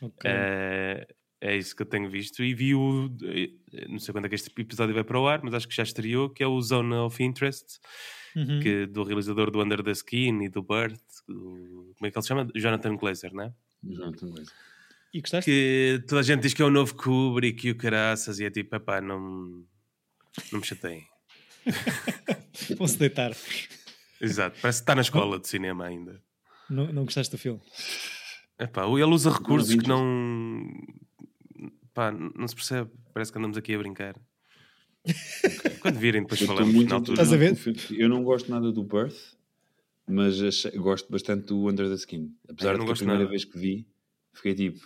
[0.03, 0.23] Ok.
[0.25, 1.07] É,
[1.41, 3.11] é isso que eu tenho visto e vi o.
[3.25, 3.51] eh,
[3.89, 5.83] Não sei quando é que este episódio vai para o ar, mas acho que já
[5.83, 7.79] estreou, que é o Zone of Interest,
[8.37, 8.61] Uhum.
[8.61, 12.23] que, do realizador do Under the Skin e do Birth, do- como é que ele
[12.23, 12.49] se chama?
[12.55, 13.53] Jonathan Glazer, não é?
[13.83, 14.55] Jonathan Glazer.
[15.13, 15.51] E gostaste?
[15.51, 18.51] Que toda a gente diz que é o novo Kubrick e o caraças, e é
[18.51, 19.19] tipo, epá, não,
[20.53, 21.05] não me chateiem.
[22.79, 23.33] Vão-se deitar.
[24.21, 26.23] Exato, parece que está na escola de cinema ainda.
[26.69, 27.61] Não, não gostaste do filme?
[28.59, 30.71] Epá, ele usa recursos Zone of que não.
[31.95, 32.91] Pá, não se percebe.
[33.13, 34.17] Parece que andamos aqui a brincar.
[35.81, 36.99] Quando virem, depois Eu estou falamos muito na.
[37.01, 37.57] Estás a ver?
[37.91, 39.35] Eu não gosto nada do Birth,
[40.07, 42.35] mas achei- gosto bastante do Under the Skin.
[42.49, 43.31] Apesar de que a primeira nada.
[43.31, 43.87] vez que vi,
[44.35, 44.81] fiquei tipo,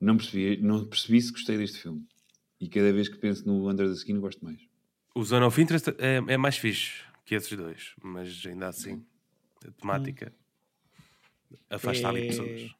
[0.00, 2.06] não percebi, não percebi se gostei deste filme.
[2.60, 4.60] E cada vez que penso no Under the Skin, gosto mais.
[5.14, 9.02] O Zone of Interest é, é mais fixe que esses dois, mas ainda assim,
[9.66, 10.32] a temática
[11.70, 12.70] afasta ali É- pessoas.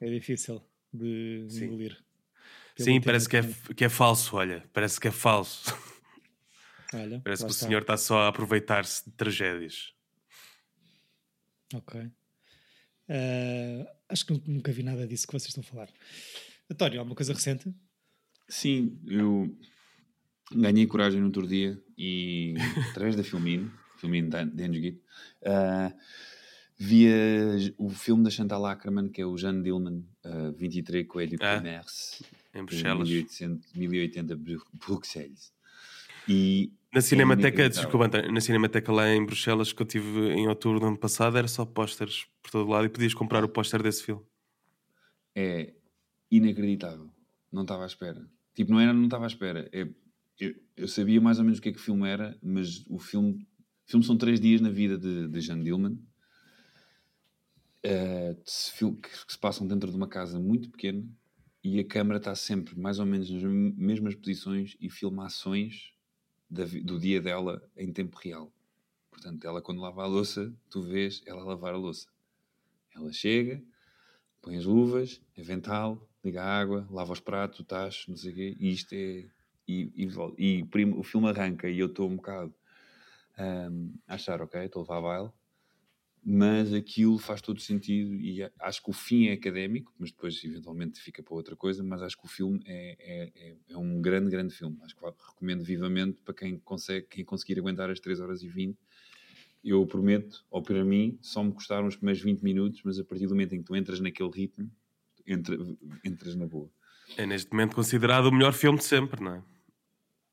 [0.00, 0.60] É difícil
[0.92, 1.66] de Sim.
[1.66, 1.96] engolir.
[2.78, 3.42] Sim, parece que é,
[3.76, 4.64] que é falso, olha.
[4.72, 5.64] Parece que é falso.
[6.92, 7.66] Olha, Parece que o está.
[7.66, 9.92] senhor está só a aproveitar-se de tragédias.
[11.72, 12.10] Ok.
[13.08, 15.88] Ah, acho que nu- nunca vi nada disso que vocês estão a falar.
[16.70, 17.72] António, alguma coisa recente?
[18.48, 19.56] Sim, eu
[20.52, 22.54] ganhei coragem no outro dia e
[22.90, 25.00] através da Filmino, Filmino da de Engesguito,
[25.44, 25.92] ah,
[26.76, 27.14] via
[27.78, 32.24] o filme da Chantal Ackerman, que é o Jeanne Dillman, uh, 23 Coelho Ah, Commerce,
[32.54, 33.08] Em Bruxelas.
[33.08, 35.52] 1800, 1080 Bru- Bruxelas.
[36.28, 37.82] E Na Cinemateca, inacreditável.
[37.82, 41.38] desculpa, António, na Cinemateca lá em Bruxelas que eu tive em outubro do ano passado
[41.38, 44.22] era só pósteres por todo lado e podias comprar o póster desse filme.
[45.34, 45.74] é
[46.30, 47.10] inacreditável.
[47.52, 48.24] Não estava à espera.
[48.54, 49.68] Tipo, não era, não estava à espera.
[49.72, 49.88] É-
[50.38, 52.98] eu, eu sabia mais ou menos o que é que o filme era, mas o
[52.98, 53.46] filme,
[53.86, 55.98] o filme são três dias na vida de, de Jeanne Dillman,
[58.44, 58.92] se que,
[59.26, 61.02] que se passam dentro de uma casa muito pequena
[61.62, 65.92] e a câmara está sempre mais ou menos nas mesmas posições e filma ações
[66.50, 68.52] da do dia dela em tempo real.
[69.10, 72.08] Portanto, ela quando lava a louça, tu vês ela lavar a louça.
[72.94, 73.62] Ela chega,
[74.42, 78.34] põe as luvas, avental, liga a água, lava os pratos, o tacho, não sei o
[78.34, 79.28] quê, e isto é.
[79.68, 80.08] E, e,
[80.38, 82.54] e prim- o filme arranca e eu estou um bocado
[83.38, 85.32] hum, a achar, ok, estou a levar a baile,
[86.22, 91.00] mas aquilo faz todo sentido e acho que o fim é académico, mas depois eventualmente
[91.00, 94.30] fica para outra coisa, mas acho que o filme é, é, é, é um grande,
[94.30, 94.78] grande filme.
[94.82, 98.78] Acho que recomendo vivamente para quem consegue, quem conseguir aguentar as 3 horas e 20
[99.62, 103.26] eu prometo, ou para mim, só me custaram os primeiros 20 minutos, mas a partir
[103.26, 104.70] do momento em que tu entras naquele ritmo,
[105.26, 105.56] entra,
[106.04, 106.70] entras na boa.
[107.16, 109.42] É neste momento considerado o melhor filme de sempre, não é?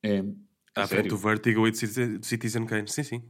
[0.03, 0.19] É,
[0.75, 2.87] À a frente do Vertigo e do Citizen Kane.
[2.87, 3.23] Sim, sim.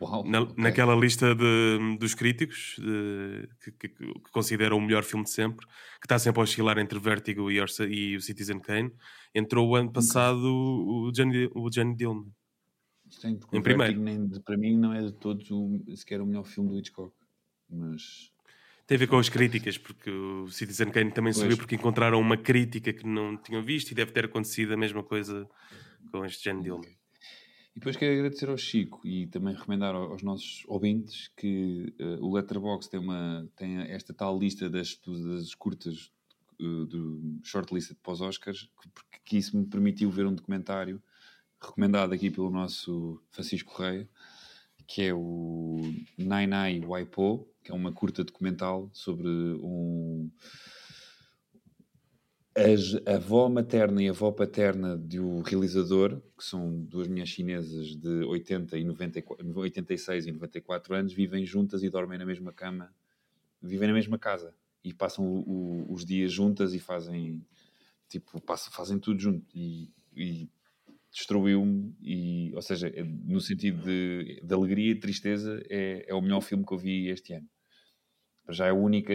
[0.00, 0.54] Uau, Na- ok.
[0.58, 5.64] Naquela lista de- dos críticos de- que, que- que consideram o melhor filme de sempre,
[6.00, 8.92] que está sempre a oscilar entre Vertigo e, Orsa- e o Citizen Kane,
[9.34, 12.26] entrou o ano passado o Johnny, o Johnny Dillman.
[13.08, 14.00] Sim, porque em primeiro.
[14.00, 17.14] Nem para mim não é de todos o, sequer o melhor filme do Hitchcock.
[17.70, 18.30] Mas
[18.86, 21.42] Tem a ver com as críticas, porque o Citizen Kane também Pois.
[21.42, 25.02] subiu porque encontraram uma crítica que não tinham visto e deve ter acontecido a mesma
[25.02, 25.48] coisa
[26.10, 26.90] com este Johnny Dillman.
[27.74, 32.18] E depois quero agradecer ao Chico e também recomendar ao- aos nossos ouvintes que eh,
[32.20, 33.00] o Letterboxd tem,
[33.56, 36.12] tem esta tal lista das, das curtas
[36.60, 38.68] eh, do shortlisted para os Oscars,
[39.10, 41.02] que, que isso me permitiu ver um documentário
[41.60, 44.08] recomendado aqui pelo nosso Francisco Correia,
[44.86, 45.80] que é o
[46.16, 50.30] Nai Nai Waipo, que é uma curta documental sobre um
[53.06, 58.24] a avó materna e a avó paterna do realizador, que são duas mulheres chinesas de
[58.24, 62.94] 80 e 94, 86 e 94 anos, vivem juntas e dormem na mesma cama,
[63.62, 65.40] vivem na mesma casa e passam o-
[65.88, 67.44] o- os dias juntas e fazem
[68.08, 70.48] tipo, passam, fazem tudo junto e, e
[71.12, 76.22] destruiu-me e, ou seja, é- no sentido de, de alegria e tristeza é, é o
[76.22, 77.48] melhor filme que eu vi este ano.
[78.50, 79.12] Já é a única,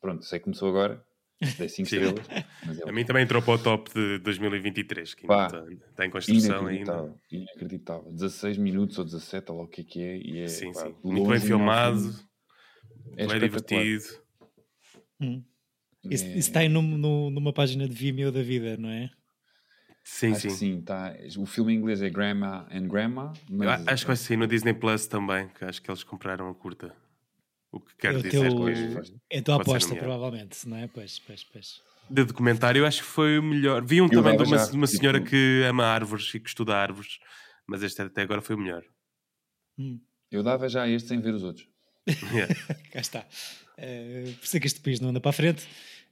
[0.00, 1.04] pronto, sei que começou agora,
[1.58, 1.96] dei 5 Sim.
[1.96, 2.26] estrelas,
[2.66, 5.46] mas é A mim também entrou para o top de 2023, que ainda Pá.
[5.46, 6.92] está, está em construção ainda.
[6.92, 8.12] Inacreditável, inacreditável.
[8.12, 10.16] 16 minutos ou 17, ou lá o que é que é.
[10.18, 10.94] E é Sim, pá, sim.
[11.04, 12.14] Muito bem filmado,
[13.16, 13.40] é, espetacular.
[13.84, 14.04] divertido.
[15.20, 15.42] Hum.
[16.04, 19.10] Isso, É- isso está aí num- num- numa página de Vimeo da vida, não é?
[20.04, 20.48] Sim, Acho sim.
[20.48, 21.14] que sim, tá.
[21.36, 24.72] O filme em inglês é Grandma and Grandma, mas acho que vai sair no Disney
[24.72, 26.94] Plus também, que acho que eles compraram a curta.
[27.70, 30.86] O que quer É dizer teu- que É a tua aposta, provavelmente, não é?
[30.88, 31.80] Pois, pois, pois.
[32.10, 33.84] de documentário, eu acho que foi o melhor.
[33.84, 36.74] Vi um também de uma, de uma tipo- senhora que ama árvores e que estuda
[36.74, 37.18] árvores,
[37.66, 38.82] mas este até agora foi o melhor.
[39.78, 40.00] Hum,
[40.30, 41.68] Eu dava já este sem ver os outros.
[42.32, 42.54] Yeah.
[42.92, 43.26] cá está.
[43.76, 45.62] Eh, por isso é que este país não anda para a frente.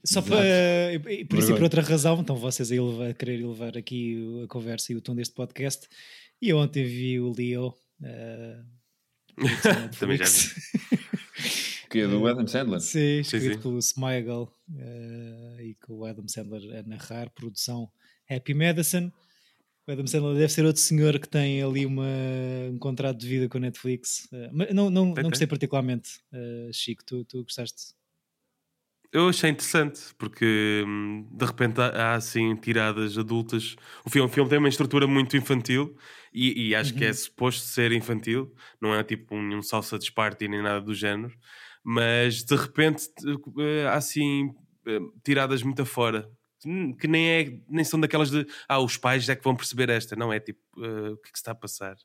[0.04, 0.28] Só Exato.
[0.28, 0.92] para.
[1.11, 3.76] e- e Por isso e por outra razão, então vocês a, elevar, a querer elevar
[3.78, 5.88] aqui a conversa e o tom deste podcast.
[6.42, 7.74] E eu ontem vi o Leo.
[8.02, 8.61] eh,
[9.98, 10.54] Também já Netflix.
[11.97, 12.80] Que é do Adam Sandler.
[12.80, 13.61] Sim, escrito sim.
[13.62, 17.90] pelo Smigel eh, e com o Adam Sandler a narrar, produção
[18.28, 19.11] Happy Medicine.
[19.88, 22.05] O Adam Sandler deve ser outro senhor que tem ali uma,
[22.70, 24.28] um contrato de vida com a Netflix.
[24.30, 27.03] Eh, mas não, não, Tem, não gostei particularmente, eh, Chico.
[27.03, 27.94] Tu, tu gostaste?
[29.11, 33.74] Eu achei interessante, porque hum, de repente há, há, assim tiradas adultas.
[34.05, 35.97] O filme, o filme tem uma estrutura muito infantil
[36.30, 40.05] e, e acho que é suposto ser infantil, não é tipo um, um salsa de
[40.05, 41.32] Sparty nem nada do género,
[41.89, 43.09] mas de repente
[43.61, 44.51] eh, há assim
[44.87, 46.28] eh, tiradas muito afora.
[46.64, 49.89] hum, Que nem, é, nem são daquelas de ah, os pais é que vão perceber
[49.89, 51.97] esta, não é tipo eh, o que é que se está a passar.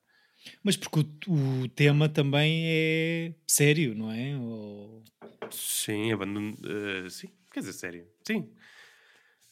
[0.64, 4.38] Mas porque o, o tema também é sério, não é?
[4.38, 5.04] Ou-
[5.50, 6.56] Sim, abandono.
[6.64, 8.08] eh, sim, quer dizer, sério.
[8.26, 8.50] Sim.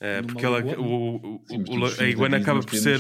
[0.02, 0.80] Numa porque ela, iguana?
[0.80, 3.00] o, o- Sim, a iguana acaba por ser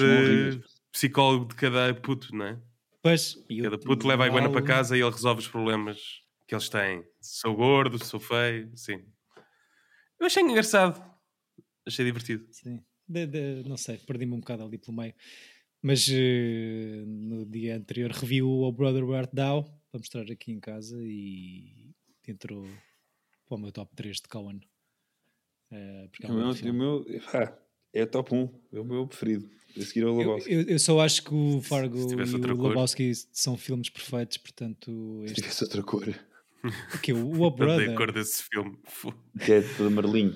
[0.91, 2.59] psicólogo de cada puto, não é?
[3.01, 5.97] Pois, Cada o- puto leva a iguana para casa e ele resolve os problemas
[6.49, 7.05] que eles têm.
[7.21, 9.05] Sou gordo, sou feio, sim.
[10.19, 10.99] Eu achei engraçado.
[11.85, 12.45] Achei divertido.
[12.51, 12.83] Sim.
[13.07, 15.13] De- de- não sei, perdi-me um bocado ali pelo meio.
[15.81, 20.51] Mas eh, no dia anterior revi o O Brother Where Art Thou para mostrar aqui
[20.51, 21.93] em casa e
[22.27, 22.67] entrou
[23.47, 24.59] para o meu top 3 de Cohen.
[25.71, 27.57] Eh, porque é um O meu, pá,
[27.93, 28.61] é top 1.
[28.73, 29.49] É o meu preferido.
[29.77, 30.51] A seguir ao eu, Lebowski.
[30.51, 32.69] eu- eu só acho que o Fargo se e tivesse o outra cor.
[32.69, 36.28] Lebowski são filmes perfeitos, portanto, Se este, tivesse outra cor.
[37.01, 38.78] Que o O Odeio a Brother cor desse filme.
[39.45, 40.36] Que é de Marlim.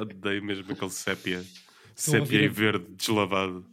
[0.00, 1.44] Odeio mesmo aquele sépia.
[1.94, 3.64] Sépia e a- verde deslavado.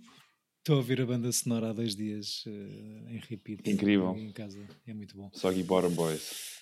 [0.59, 3.67] Estou a ouvir a banda sonora há dois dias eh, em repeat.
[3.67, 4.15] Incrível.
[4.15, 4.59] Em casa.
[4.85, 5.29] É muito bom.
[5.33, 6.61] Soggy Bottom Boys.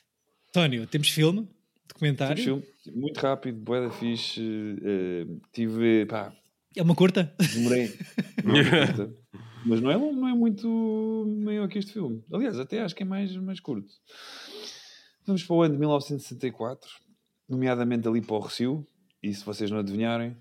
[0.53, 1.47] Tónio, temos filme?
[1.87, 2.41] Documentário?
[2.43, 4.41] Temos filme muito rápido, boeda fixe.
[4.83, 6.33] eh, tive, pá,
[6.77, 7.35] É uma curta?
[7.53, 7.93] demorei.
[8.43, 9.13] Não é curta,
[9.65, 12.23] mas não é, não é muito maior que este filme.
[12.31, 13.91] Aliás, até acho que é mais, mais curto.
[15.29, 16.89] Vamos para o ano de 1964,
[17.47, 18.83] nomeadamente ali para o Recio.
[19.21, 20.35] E se vocês não adivinharem,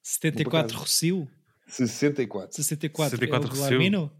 [0.00, 0.80] 74 acaso.
[0.80, 1.28] Rocio?
[1.66, 2.54] 64.
[2.54, 3.70] 64, 64 é o do Rocio.
[3.76, 4.12] Larmino?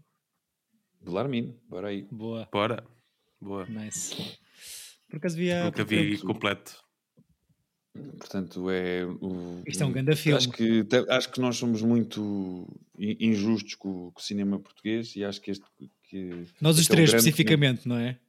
[1.01, 2.05] Belarmino, bora aí.
[2.11, 2.83] Boa, Bora.
[3.39, 3.65] Boa.
[3.67, 4.13] nice.
[5.09, 5.63] Por acaso vi a...
[5.65, 6.75] Nunca vi completo.
[8.19, 9.63] Portanto, é o.
[9.65, 10.37] Isto é um grande filme.
[10.37, 12.67] Acho que, te- acho que nós somos muito
[12.99, 15.65] in- injustos com, com o cinema português e acho que este.
[16.09, 18.19] Que, Nós os é um três grande especificamente, não é?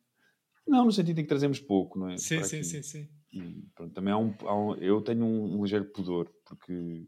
[0.69, 2.19] Não, no sentido em que trazemos pouco, não é?
[2.19, 3.09] Sim, sim, sim, sim.
[3.33, 7.07] E pronto, também há um, há um- Eu tenho um, um ligeiro pudor, porque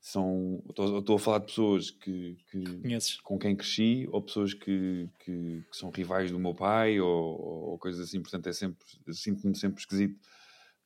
[0.00, 0.62] são.
[0.68, 3.20] Estou a falar de pessoas que, que, Conheces?
[3.20, 7.08] com quem cresci ou pessoas que, que, que são rivais do meu pai ou,
[7.40, 8.86] ou, ou coisas assim, portanto é sempre.
[9.12, 10.18] Sinto-me sempre esquisito.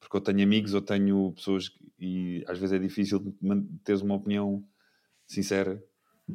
[0.01, 3.21] Porque eu tenho amigos, eu tenho pessoas que- e às vezes é difícil
[3.85, 4.65] teres uma opinião
[5.27, 5.83] sincera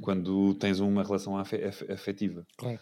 [0.02, 2.46] quando tens uma relação afe- afe- afetiva.
[2.58, 2.80] Claro.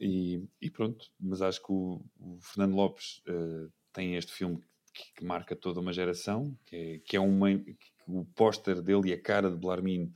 [0.00, 4.60] E, e pronto, mas acho que o, o Fernando Lopes eh, tem este filme
[4.94, 7.76] que, que marca toda uma geração, que é, que é uma, que
[8.06, 10.12] o póster dele e a cara de Belarmino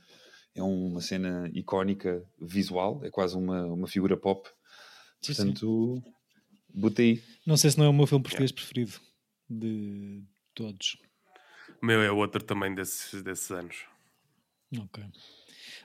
[0.55, 4.49] é uma cena icónica visual, é quase uma, uma figura pop.
[5.21, 5.33] Sim.
[5.33, 6.03] Portanto,
[6.73, 7.23] botei.
[7.45, 8.93] Não sei se não é o meu filme português preferido
[9.49, 10.23] de
[10.53, 10.97] todos.
[11.81, 13.85] O meu é outro também desses, desses anos.
[14.77, 15.03] Ok.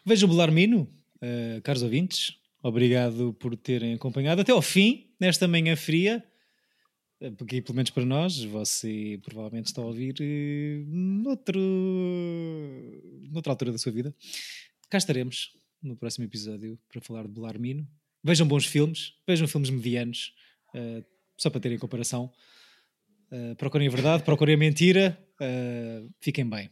[0.05, 0.89] Veja o Belarmino,
[1.21, 2.39] eh, caros ouvintes.
[2.63, 6.25] Obrigado por terem acompanhado até ao fim, nesta manhã fria.
[7.37, 11.61] Porque, pelo menos para nós, você provavelmente está a ouvir eh, noutro,
[13.31, 14.15] noutra altura da sua vida.
[14.89, 15.53] Cá estaremos
[15.83, 17.87] no próximo episódio para falar de Belarmino.
[18.23, 20.33] Vejam bons filmes, vejam filmes medianos,
[20.75, 21.03] eh,
[21.37, 22.33] só para terem comparação.
[23.31, 25.19] Eh, procurem a verdade, procurem a mentira.
[25.41, 26.71] eh, fiquem bem.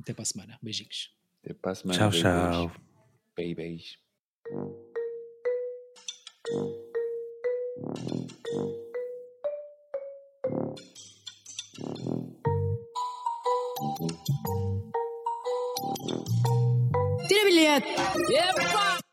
[0.00, 0.58] Até para a semana.
[0.62, 1.10] Beijinhos.
[1.42, 1.98] Até para a semana.
[1.98, 2.22] Tchau, beijos.
[2.22, 2.72] tchau.
[3.36, 3.98] Babies.
[6.44, 6.60] Tira
[17.46, 17.88] bilhete!
[18.28, 19.03] Epa!